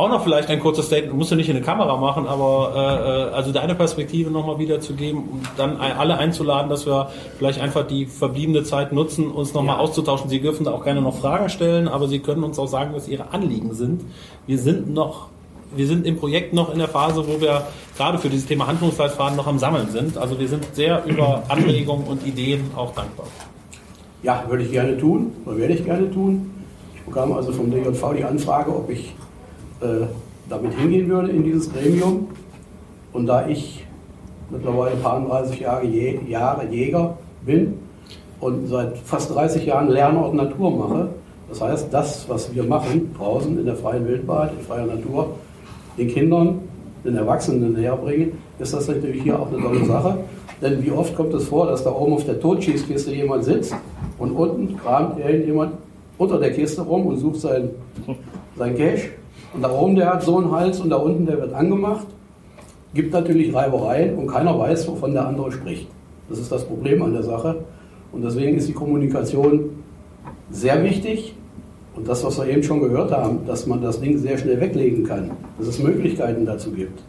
[0.00, 2.80] auch noch vielleicht ein kurzes Statement, musst du nicht in eine Kamera machen, aber äh,
[2.80, 8.06] äh also deine Perspektive nochmal wiederzugeben und dann alle einzuladen, dass wir vielleicht einfach die
[8.06, 9.82] verbliebene Zeit nutzen, uns nochmal ja.
[9.82, 10.30] auszutauschen.
[10.30, 13.08] Sie dürfen da auch gerne noch Fragen stellen, aber Sie können uns auch sagen, was
[13.08, 14.00] Ihre Anliegen sind.
[14.46, 15.28] Wir sind noch
[15.76, 17.64] wir sind im Projekt noch in der Phase, wo wir
[17.96, 20.18] gerade für dieses Thema Handlungsleitfaden noch am Sammeln sind.
[20.18, 23.26] Also wir sind sehr über Anregungen und Ideen auch dankbar.
[24.22, 26.50] Ja, würde ich gerne tun, oder werde ich gerne tun.
[26.94, 29.14] Ich bekam also vom DJV die Anfrage, ob ich
[29.80, 30.06] äh,
[30.48, 32.28] damit hingehen würde in dieses Gremium.
[33.14, 33.86] Und da ich
[34.50, 37.16] mittlerweile ein paar 30 Jahre, Jahre Jäger
[37.46, 37.78] bin
[38.40, 41.08] und seit fast 30 Jahren Lernort Natur mache,
[41.48, 45.30] das heißt, das, was wir machen draußen in der freien Wildbahn, in freier Natur,
[45.96, 46.60] den Kindern,
[47.04, 50.18] den Erwachsenen näher bringen, ist das natürlich hier auch eine tolle Sache.
[50.60, 53.74] Denn wie oft kommt es vor, dass da oben auf der Totschießkiste jemand sitzt
[54.20, 55.72] und unten kramt irgendjemand
[56.18, 57.70] unter der Kiste rum und sucht sein,
[58.56, 59.08] sein Cash.
[59.52, 62.06] Und da oben der hat so einen Hals und da unten der wird angemacht.
[62.94, 65.88] Gibt natürlich Reibereien und keiner weiß, wovon der andere spricht.
[66.28, 67.56] Das ist das Problem an der Sache.
[68.12, 69.70] Und deswegen ist die Kommunikation
[70.50, 71.34] sehr wichtig.
[71.96, 75.04] Und das, was wir eben schon gehört haben, dass man das Ding sehr schnell weglegen
[75.04, 77.00] kann, dass es Möglichkeiten dazu gibt.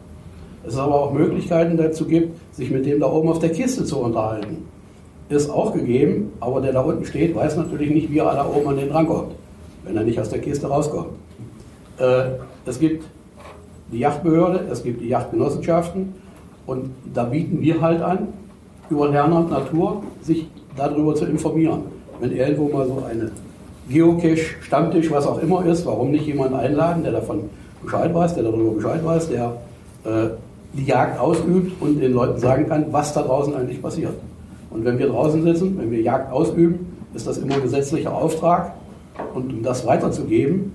[0.63, 3.99] Es aber auch Möglichkeiten dazu gibt, sich mit dem da oben auf der Kiste zu
[3.99, 4.65] unterhalten.
[5.31, 8.67] Ist auch gegeben, aber der da unten steht, weiß natürlich nicht, wie er da oben
[8.67, 9.31] an den drankommt,
[9.85, 11.11] wenn er nicht aus der Kiste rauskommt.
[11.97, 12.23] Äh,
[12.65, 13.05] es gibt
[13.93, 16.15] die Yachtbehörde, es gibt die Yachtgenossenschaften
[16.65, 18.27] und da bieten wir halt an,
[18.89, 21.83] über Lerner und Natur sich darüber zu informieren.
[22.19, 23.31] Wenn irgendwo mal so eine
[23.87, 27.49] Geocache, Stammtisch, was auch immer ist, warum nicht jemanden einladen, der davon
[27.81, 29.53] Bescheid weiß, der darüber Bescheid weiß, der
[30.03, 30.27] äh,
[30.73, 34.13] die Jagd ausübt und den Leuten sagen kann, was da draußen eigentlich passiert.
[34.71, 38.73] Und wenn wir draußen sitzen, wenn wir Jagd ausüben, ist das immer ein gesetzlicher Auftrag.
[39.33, 40.73] Und um das weiterzugeben,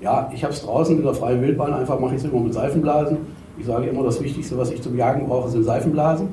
[0.00, 2.52] ja, ich habe es draußen in der freien Wildbahn, einfach mache ich es immer mit
[2.52, 3.18] Seifenblasen.
[3.58, 6.28] Ich sage immer, das Wichtigste, was ich zum Jagen brauche, sind Seifenblasen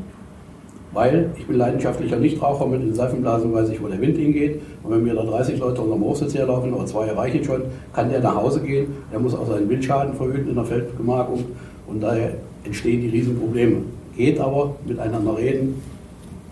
[0.93, 4.61] weil ich bin leidenschaftlicher Nichtraucher, mit den Seifenblasen weiß ich, wo der Wind hingeht.
[4.83, 7.63] Und wenn mir da 30 Leute unterm Hochsitz herlaufen, oder zwei reichen schon,
[7.93, 8.87] kann der nach Hause gehen.
[9.11, 11.45] Der muss auch seinen Wildschaden verhüten in der Feldgemarkung.
[11.87, 12.33] Und daher
[12.65, 13.77] entstehen die Riesenprobleme.
[14.17, 15.81] Geht aber miteinander reden.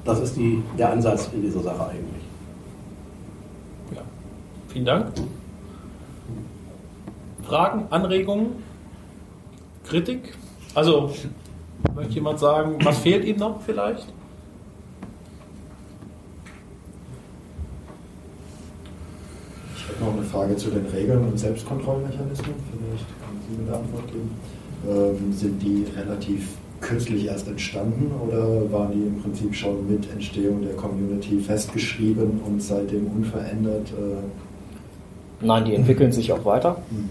[0.05, 2.23] Das ist die, der Ansatz in dieser Sache eigentlich.
[3.95, 4.01] Ja.
[4.67, 5.07] Vielen Dank.
[7.43, 8.63] Fragen, Anregungen,
[9.85, 10.35] Kritik?
[10.75, 11.11] Also,
[11.95, 14.07] möchte jemand sagen, was fehlt ihm noch vielleicht?
[19.99, 22.55] noch eine Frage zu den Regeln und Selbstkontrollmechanismen.
[22.71, 24.31] Vielleicht können Sie mir eine Antwort geben.
[24.87, 26.47] Ähm, sind die relativ
[26.89, 32.61] kürzlich erst entstanden oder waren die im Prinzip schon mit Entstehung der Community festgeschrieben und
[32.61, 33.87] seitdem unverändert?
[33.91, 36.77] Äh Nein, die entwickeln sich auch weiter.
[36.89, 37.09] Mhm.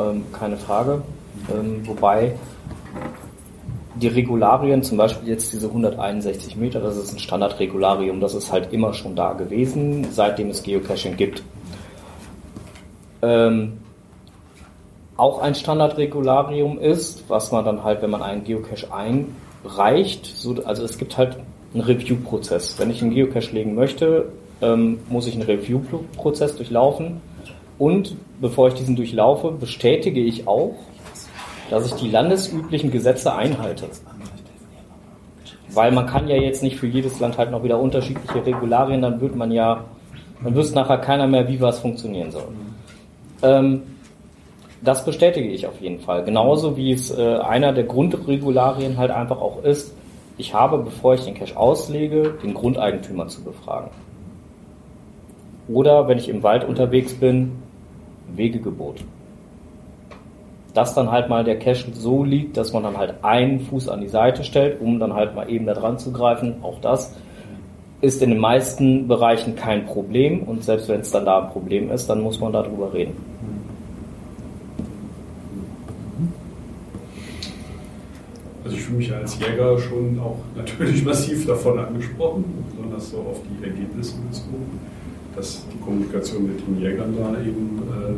[0.00, 1.02] Ähm, keine Frage.
[1.54, 2.34] Ähm, wobei
[3.96, 8.72] die Regularien, zum Beispiel jetzt diese 161 Meter, das ist ein Standardregularium, das ist halt
[8.72, 11.42] immer schon da gewesen, seitdem es Geocaching gibt.
[13.22, 13.78] Ähm,
[15.18, 20.84] auch ein Standardregularium ist, was man dann halt, wenn man einen Geocache einreicht, so, also
[20.84, 21.36] es gibt halt
[21.74, 22.78] einen Review-Prozess.
[22.78, 24.26] Wenn ich einen Geocache legen möchte,
[24.62, 27.20] ähm, muss ich einen Review-Prozess durchlaufen
[27.78, 30.76] und bevor ich diesen durchlaufe, bestätige ich auch,
[31.68, 33.86] dass ich die landesüblichen Gesetze einhalte.
[35.74, 39.20] Weil man kann ja jetzt nicht für jedes Land halt noch wieder unterschiedliche Regularien, dann
[39.20, 39.84] wird man ja,
[40.44, 42.48] dann wüsste nachher keiner mehr, wie was funktionieren soll.
[43.42, 43.82] Ähm,
[44.82, 46.24] das bestätige ich auf jeden Fall.
[46.24, 49.94] Genauso wie es äh, einer der Grundregularien halt einfach auch ist,
[50.36, 53.90] ich habe, bevor ich den Cache auslege, den Grundeigentümer zu befragen.
[55.68, 57.52] Oder wenn ich im Wald unterwegs bin,
[58.34, 59.04] Wegegebot.
[60.74, 64.00] Dass dann halt mal der Cache so liegt, dass man dann halt einen Fuß an
[64.00, 67.14] die Seite stellt, um dann halt mal eben da dran zu greifen, auch das
[68.00, 71.90] ist in den meisten Bereichen kein Problem und selbst wenn es dann da ein Problem
[71.90, 73.16] ist, dann muss man darüber reden.
[78.68, 83.40] Also ich fühle mich als Jäger schon auch natürlich massiv davon angesprochen, besonders so auf
[83.48, 84.78] die Ergebnisse bezogen,
[85.34, 88.12] dass die Kommunikation mit den Jägern da eben äh,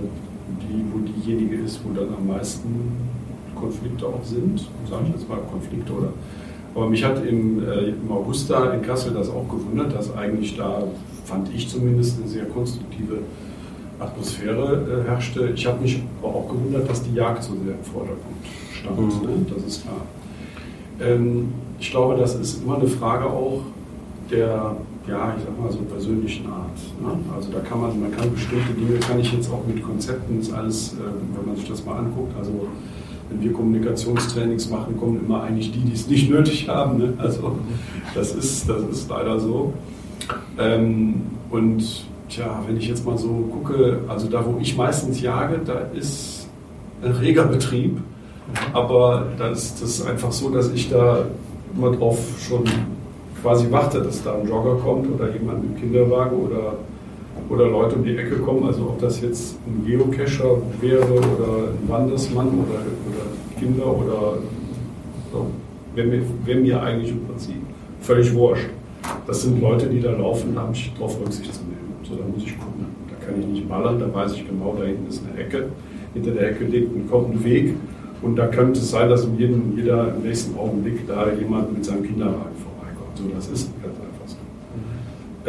[0.62, 2.68] die, wo diejenige ist, wo dann am meisten
[3.54, 6.12] Konflikte auch sind, sage ich jetzt mal Konflikte oder
[6.74, 10.56] aber mich hat im, äh, im August da in Kassel das auch gewundert, dass eigentlich
[10.56, 10.82] da
[11.26, 13.18] fand ich zumindest, eine sehr konstruktive
[14.00, 15.52] Atmosphäre äh, herrschte.
[15.54, 18.36] Ich habe mich aber auch gewundert, dass die Jagd so sehr im Vordergrund
[18.72, 18.98] stand.
[18.98, 19.28] Mhm.
[19.28, 19.46] Ne?
[19.54, 20.00] Das ist klar.
[21.00, 23.62] Ähm, ich glaube, das ist immer eine Frage auch
[24.30, 24.76] der,
[25.08, 26.76] ja, ich sag mal so persönlichen Art.
[27.00, 27.18] Ne?
[27.34, 30.52] Also da kann man, man kann bestimmte Dinge, kann ich jetzt auch mit Konzepten, ist
[30.52, 30.96] alles, äh,
[31.36, 32.52] wenn man sich das mal anguckt, also
[33.30, 36.98] wenn wir Kommunikationstrainings machen, kommen immer eigentlich die, die es nicht nötig haben.
[36.98, 37.14] Ne?
[37.18, 37.56] Also
[38.14, 39.72] das ist, das ist leider so.
[40.58, 45.60] Ähm, und tja, wenn ich jetzt mal so gucke, also da, wo ich meistens jage,
[45.64, 46.48] da ist
[47.02, 48.00] ein reger Betrieb.
[48.72, 51.24] Aber da ist das einfach so, dass ich da
[51.74, 52.64] immer drauf schon
[53.42, 56.74] quasi warte, dass da ein Jogger kommt oder jemand im Kinderwagen oder,
[57.48, 58.64] oder Leute um die Ecke kommen.
[58.66, 64.38] Also ob das jetzt ein Geocacher wäre oder ein Wandersmann oder, oder Kinder oder
[65.32, 65.46] so,
[65.94, 67.56] wäre mir, wär mir eigentlich im Prinzip
[68.00, 68.68] völlig wurscht.
[69.26, 71.94] Das sind Leute, die da laufen, da habe ich darauf Rücksicht zu nehmen.
[72.02, 72.86] So, da muss ich gucken.
[73.08, 75.66] Da kann ich nicht ballern, da weiß ich genau, da hinten ist eine Ecke.
[76.14, 77.74] Hinter der Ecke liegt ein Weg
[78.22, 82.02] und da könnte es sein, dass in jeder im nächsten Augenblick da jemand mit seinem
[82.02, 83.16] Kinderwagen vorbeikommt.
[83.16, 84.36] So, das ist ganz einfach so.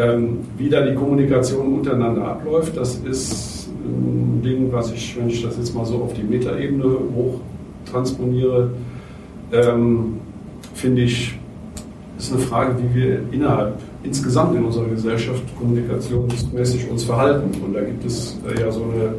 [0.01, 5.41] Ähm, wie da die Kommunikation untereinander abläuft, das ist ein Ding, was ich, wenn ich
[5.41, 7.41] das jetzt mal so auf die Metaebene hoch
[7.91, 8.69] transponiere,
[9.51, 10.19] ähm,
[10.73, 11.37] finde ich,
[12.17, 17.51] ist eine Frage, wie wir innerhalb, insgesamt in unserer Gesellschaft kommunikationsmäßig uns verhalten.
[17.63, 19.13] Und da gibt es äh, ja so eine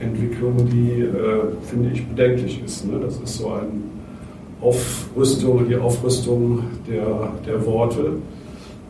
[0.00, 2.86] Entwicklung, die, äh, finde ich, bedenklich ist.
[2.86, 2.98] Ne?
[3.00, 3.68] Das ist so eine
[4.60, 8.12] Aufrüstung, die Aufrüstung der, der Worte,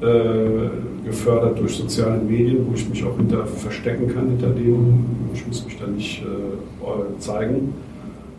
[0.00, 5.46] äh, gefördert durch soziale Medien, wo ich mich auch hinter verstecken kann, hinter dem, ich
[5.46, 7.72] muss mich da nicht äh, zeigen.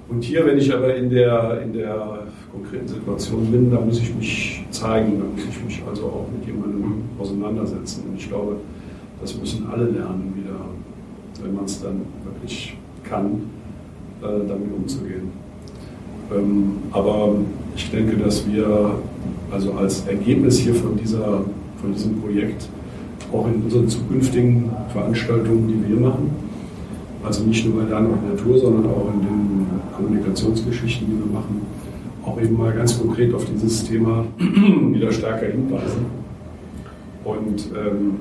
[0.09, 2.19] Und hier, wenn ich aber in der, in der
[2.57, 6.47] konkreten Situation bin, da muss ich mich zeigen, da muss ich mich also auch mit
[6.47, 8.03] jemandem auseinandersetzen.
[8.09, 8.57] Und ich glaube,
[9.21, 10.59] das müssen alle lernen, wieder,
[11.43, 13.41] wenn man es dann wirklich kann,
[14.21, 15.31] äh, damit umzugehen.
[16.33, 17.35] Ähm, aber
[17.75, 18.95] ich denke, dass wir
[19.51, 21.43] also als Ergebnis hier von, dieser,
[21.81, 22.67] von diesem Projekt
[23.31, 26.31] auch in unseren zukünftigen Veranstaltungen, die wir machen,
[27.23, 31.61] also nicht nur bei Land und Natur, sondern auch in den Kommunikationsgeschichten, die wir machen,
[32.27, 36.05] auch eben mal ganz konkret auf dieses Thema wieder stärker hinweisen
[37.23, 38.17] und ähm,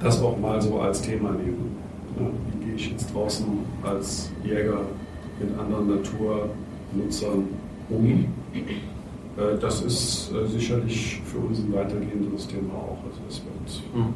[0.00, 1.76] das auch mal so als Thema nehmen.
[2.18, 3.46] Ja, wie gehe ich jetzt draußen
[3.82, 4.82] als Jäger
[5.40, 7.44] mit anderen Naturnutzern
[7.88, 8.06] um?
[8.06, 12.98] Äh, das ist äh, sicherlich für uns ein weitergehendes Thema auch.
[13.06, 14.14] Also es wird mhm.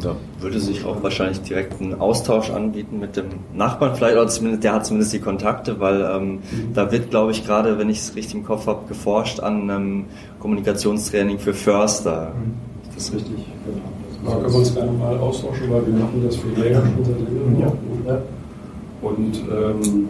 [0.00, 4.64] Da würde sich auch wahrscheinlich direkt ein Austausch anbieten mit dem Nachbarn vielleicht, oder zumindest,
[4.64, 6.38] der hat zumindest die Kontakte, weil ähm,
[6.74, 10.04] da wird, glaube ich, gerade, wenn ich es richtig im Kopf habe, geforscht an einem
[10.40, 12.32] Kommunikationstraining für Förster.
[12.34, 12.54] Mhm.
[12.94, 14.34] Das ist richtig, genau.
[14.34, 17.18] Da können wir uns gerne mal austauschen, weil wir machen das für Jäger schon seit
[17.18, 17.60] längerem.
[18.06, 18.22] Ja.
[19.02, 20.08] Und ähm,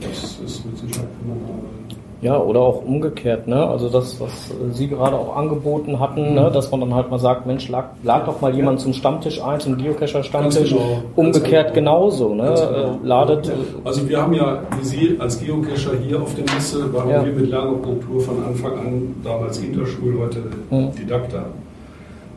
[0.00, 1.75] das ist mit Sicherheit phänomenal.
[2.22, 3.66] Ja, oder auch umgekehrt, ne?
[3.66, 6.50] Also das, was Sie gerade auch angeboten hatten, ne?
[6.52, 9.60] dass man dann halt mal sagt, Mensch, lag, lag doch mal jemand zum Stammtisch ein,
[9.60, 10.70] zum Geocacher-Stammtisch.
[10.70, 12.00] Genau, umgekehrt genau.
[12.00, 12.54] genauso, ne?
[12.54, 13.00] Genau.
[13.04, 13.52] Äh, ladet.
[13.84, 17.24] Also wir haben ja, wie Sie als Geocacher hier auf der Messe, waren ja.
[17.24, 20.92] wir mit Lern und Natur von Anfang an, damals Interschul, heute hm.
[20.94, 21.44] Didakta.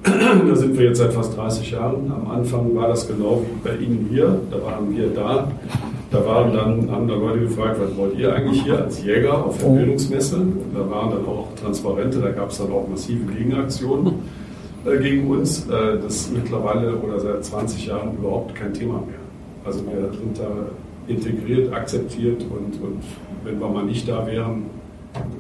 [0.48, 2.12] Da sind wir jetzt seit fast 30 Jahren.
[2.12, 4.40] Am Anfang war das genau wie bei Ihnen hier.
[4.50, 5.48] Da waren wir da
[6.12, 9.60] da waren dann, haben da Leute gefragt, was wollt ihr eigentlich hier als Jäger auf
[9.60, 9.76] der oh.
[9.76, 10.42] Bildungsmesse?
[10.74, 14.14] Da waren dann auch Transparente, da gab es dann auch massive Gegenaktionen
[14.86, 15.68] äh, gegen uns.
[15.68, 19.20] Äh, das ist mittlerweile oder seit 20 Jahren überhaupt kein Thema mehr.
[19.64, 20.50] Also wir sind da
[21.08, 23.04] integriert, akzeptiert und, und
[23.44, 24.64] wenn wir mal nicht da wären,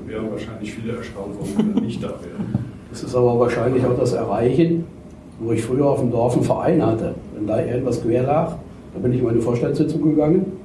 [0.05, 2.63] wären wahrscheinlich viele erstaunt, warum wir nicht da wären.
[2.91, 4.85] Das ist aber wahrscheinlich auch das Erreichen,
[5.39, 7.15] wo ich früher auf dem Dorf einen Verein hatte.
[7.35, 8.55] Wenn da irgendwas quer lag,
[8.93, 10.59] da bin ich in meine Vorstandssitzung gegangen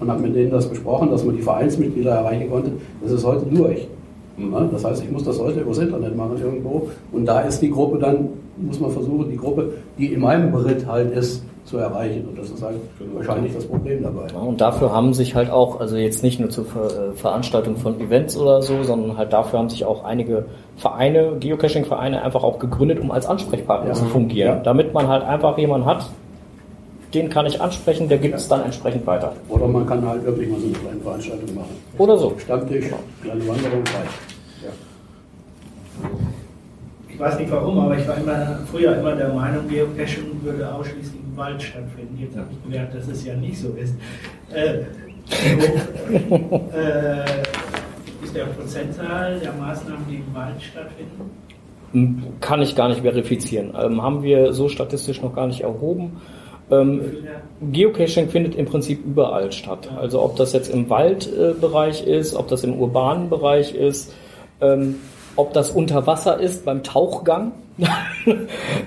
[0.00, 2.72] und habe mit denen das besprochen, dass man die Vereinsmitglieder erreichen konnte.
[3.02, 3.86] Das ist heute durch.
[4.36, 4.70] Mhm.
[4.72, 6.88] Das heißt, ich muss das heute übers Internet machen irgendwo.
[7.12, 10.86] Und da ist die Gruppe dann, muss man versuchen, die Gruppe, die in meinem Beritt
[10.86, 12.26] halt ist, zu erreichen.
[12.28, 13.16] Und das ist halt genau.
[13.16, 14.26] wahrscheinlich das Problem dabei.
[14.32, 17.76] Ja, und dafür haben sich halt auch, also jetzt nicht nur zur Ver äh, Veranstaltung
[17.76, 20.46] von Events oder so, sondern halt dafür haben sich auch einige
[20.76, 23.94] Vereine, Geocaching-Vereine einfach auch gegründet, um als Ansprechpartner ja.
[23.94, 24.56] zu fungieren.
[24.56, 24.62] Ja.
[24.62, 26.06] Damit man halt einfach jemanden hat,
[27.14, 29.34] den kann ich ansprechen, der gibt es dann entsprechend weiter.
[29.48, 31.76] Oder man kann halt wirklich mal so eine kleine Veranstaltung machen.
[31.98, 32.36] Oder so.
[32.38, 32.86] Stammtisch,
[33.22, 34.18] kleine Wanderung, reicht.
[34.62, 34.70] Ja.
[37.08, 41.20] Ich weiß nicht warum, aber ich war immer, früher immer der Meinung, Geocaching würde ausschließlich
[41.20, 42.16] im Wald stattfinden.
[42.20, 43.94] Jetzt habe ich gelernt, dass es ja nicht so ist.
[44.52, 44.84] Äh,
[46.30, 47.24] hoch, äh,
[48.24, 51.30] ist der Prozentzahl der Maßnahmen, die im Wald stattfinden?
[52.40, 53.74] Kann ich gar nicht verifizieren.
[53.76, 56.20] Ähm, haben wir so statistisch noch gar nicht erhoben.
[56.70, 57.00] Ähm,
[57.60, 59.90] Geocaching findet im Prinzip überall statt.
[59.96, 64.14] Also ob das jetzt im Waldbereich äh, ist, ob das im urbanen Bereich ist,
[64.60, 64.96] ähm,
[65.36, 67.52] ob das unter Wasser ist beim Tauchgang.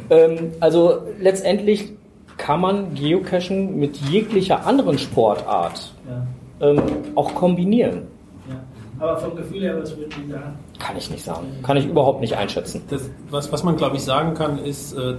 [0.10, 1.94] ähm, also letztendlich
[2.38, 6.68] kann man Geocachen mit jeglicher anderen Sportart ja.
[6.68, 6.82] ähm,
[7.16, 8.08] auch kombinieren.
[9.00, 10.54] Aber vom Gefühl her, was würden Sie sagen?
[10.80, 11.48] Kann ich nicht sagen.
[11.64, 12.84] Kann ich überhaupt nicht einschätzen.
[12.90, 15.16] Das, was, was man, glaube ich, sagen kann, ist, äh,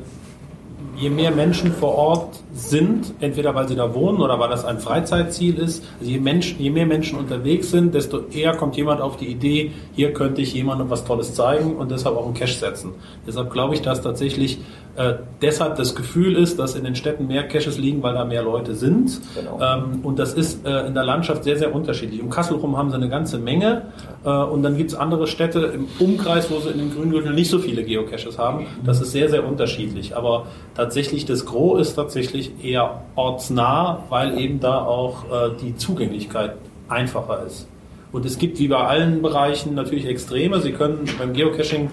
[0.97, 4.79] je mehr Menschen vor Ort sind, entweder weil sie da wohnen oder weil das ein
[4.79, 9.17] Freizeitziel ist, also je, Mensch, je mehr Menschen unterwegs sind, desto eher kommt jemand auf
[9.17, 12.93] die Idee, hier könnte ich jemandem was Tolles zeigen und deshalb auch einen Cash setzen.
[13.27, 14.59] Deshalb glaube ich, dass tatsächlich
[14.97, 18.43] äh, deshalb das Gefühl ist, dass in den Städten mehr Caches liegen, weil da mehr
[18.43, 19.21] Leute sind.
[19.35, 19.61] Genau.
[19.61, 22.23] Ähm, und das ist äh, in der Landschaft sehr, sehr unterschiedlich.
[22.23, 23.87] Um Kassel rum haben sie eine ganze Menge.
[24.25, 27.51] Äh, und dann gibt es andere Städte im Umkreis, wo sie in den Grüngürteln nicht
[27.51, 28.67] so viele Geocaches haben.
[28.85, 30.17] Das ist sehr, sehr unterschiedlich.
[30.17, 30.47] Aber
[30.77, 36.55] tatsächlich das Gros ist tatsächlich eher ortsnah, weil eben da auch äh, die Zugänglichkeit
[36.89, 37.67] einfacher ist.
[38.13, 40.61] Und es gibt wie bei allen Bereichen natürlich Extreme.
[40.61, 41.91] Sie können beim Geocaching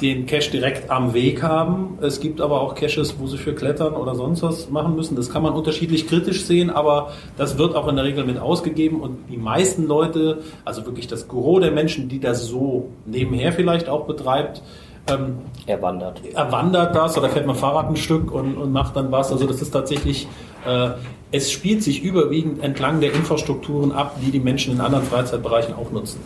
[0.00, 1.98] den Cache direkt am Weg haben.
[2.00, 5.14] Es gibt aber auch Caches, wo sie für Klettern oder sonst was machen müssen.
[5.16, 9.00] Das kann man unterschiedlich kritisch sehen, aber das wird auch in der Regel mit ausgegeben
[9.00, 13.88] und die meisten Leute, also wirklich das Gros der Menschen, die das so nebenher vielleicht
[13.88, 14.62] auch betreibt,
[15.06, 16.22] ähm, er wandert.
[16.32, 19.30] Er wandert das oder fährt man Fahrrad ein Stück und, und macht dann was.
[19.30, 20.26] Also das ist tatsächlich,
[20.66, 20.90] äh,
[21.30, 25.90] es spielt sich überwiegend entlang der Infrastrukturen ab, die die Menschen in anderen Freizeitbereichen auch
[25.90, 26.20] nutzen.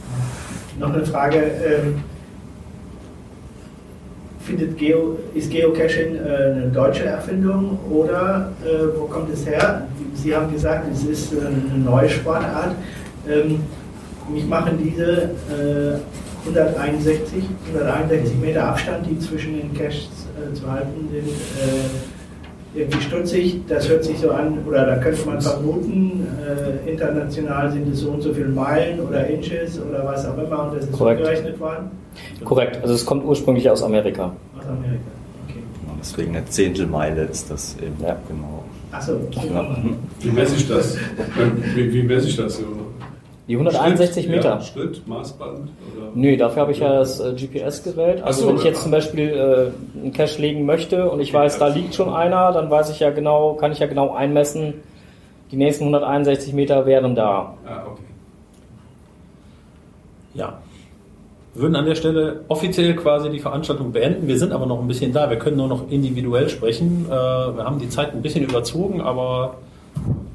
[0.78, 1.38] Noch eine Frage.
[1.38, 2.04] Ähm
[4.48, 9.86] findet Geo, ist Geocaching äh, eine deutsche Erfindung oder äh, wo kommt es her?
[10.14, 12.74] Sie haben gesagt, es ist äh, eine neue Sportart.
[13.28, 13.60] Ähm,
[14.32, 15.30] mich machen diese
[16.44, 20.10] 161, 161 Meter Abstand, die zwischen den Caches
[20.52, 21.28] zu halten sind,
[22.78, 23.60] irgendwie stutzig.
[23.68, 28.10] Das hört sich so an, oder da könnte man vermuten, äh, international sind es so
[28.10, 31.20] und so viele Meilen oder Inches oder was auch immer und das ist Korrekt.
[31.20, 31.90] umgerechnet worden.
[32.44, 34.32] Korrekt, also es kommt ursprünglich aus Amerika.
[34.58, 35.00] Aus Amerika,
[35.48, 35.60] okay.
[36.00, 38.64] Deswegen eine Zehntelmeile ist das eben, ja, genau.
[38.90, 39.20] Achso.
[39.32, 39.76] Ja.
[40.20, 40.96] Wie messe ich das?
[41.74, 42.60] Wie, wie messe ich das?
[43.48, 44.48] Die 161 Schritt, Meter.
[44.50, 45.70] Ja, Schritt, Maßband?
[45.96, 46.10] Oder?
[46.14, 48.22] Nö, dafür habe ich ja das äh, GPS-Gerät.
[48.22, 51.58] Also so, wenn ich jetzt zum Beispiel äh, einen Cache legen möchte und ich weiß,
[51.58, 54.74] da liegt schon einer, dann weiß ich ja genau, kann ich ja genau einmessen,
[55.50, 57.54] die nächsten 161 Meter wären da.
[57.66, 58.02] Ah, okay.
[60.34, 60.58] Ja.
[61.54, 64.28] Wir würden an der Stelle offiziell quasi die Veranstaltung beenden.
[64.28, 65.30] Wir sind aber noch ein bisschen da.
[65.30, 67.06] Wir können nur noch individuell sprechen.
[67.06, 69.54] Äh, wir haben die Zeit ein bisschen überzogen, aber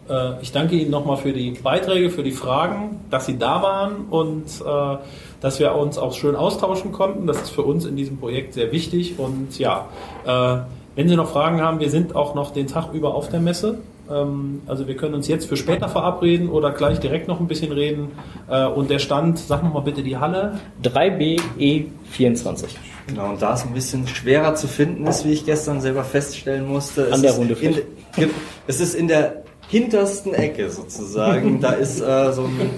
[0.09, 4.05] äh, ich danke Ihnen nochmal für die Beiträge, für die Fragen, dass Sie da waren
[4.09, 4.97] und äh,
[5.41, 7.27] dass wir uns auch schön austauschen konnten.
[7.27, 9.15] Das ist für uns in diesem Projekt sehr wichtig.
[9.19, 9.88] Und ja,
[10.25, 10.57] äh,
[10.95, 13.80] wenn Sie noch Fragen haben, wir sind auch noch den Tag über auf der Messe.
[14.11, 17.71] Ähm, also wir können uns jetzt für später verabreden oder gleich direkt noch ein bisschen
[17.71, 18.11] reden.
[18.49, 20.59] Äh, und der Stand, sag mal bitte die Halle.
[20.84, 22.65] 3BE24.
[23.07, 26.67] Genau, und da es ein bisschen schwerer zu finden ist, wie ich gestern selber feststellen
[26.67, 27.11] musste.
[27.11, 27.84] An der Rundefläche.
[28.17, 28.30] in-
[28.67, 29.43] Es ist in der
[29.73, 31.59] hintersten Ecke sozusagen.
[31.59, 32.69] Da ist äh, so ein,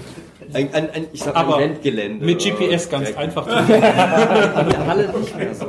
[0.54, 2.24] ein, ein, ein, ich sag, ein Aber Eventgelände.
[2.24, 3.18] Mit GPS ganz direkt.
[3.18, 3.66] einfach zu An
[4.70, 5.66] der Halle nicht mehr so.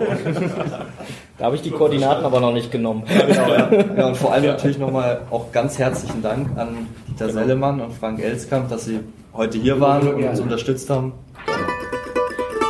[1.37, 3.03] Da habe ich die Koordinaten aber noch nicht genommen.
[3.05, 3.69] Genau, ja.
[3.97, 8.23] ja, und vor allem natürlich nochmal auch ganz herzlichen Dank an Dieter Sellemann und Frank
[8.23, 9.01] Elskamp, dass sie
[9.33, 11.11] heute hier waren und uns unterstützt haben.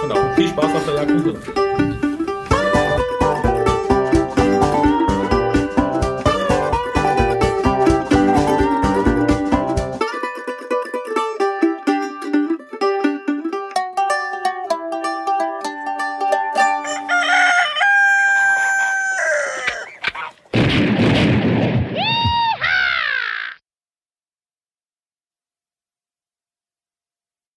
[0.02, 0.16] Genau.
[0.36, 2.07] Viel Spaß auf der Jagd.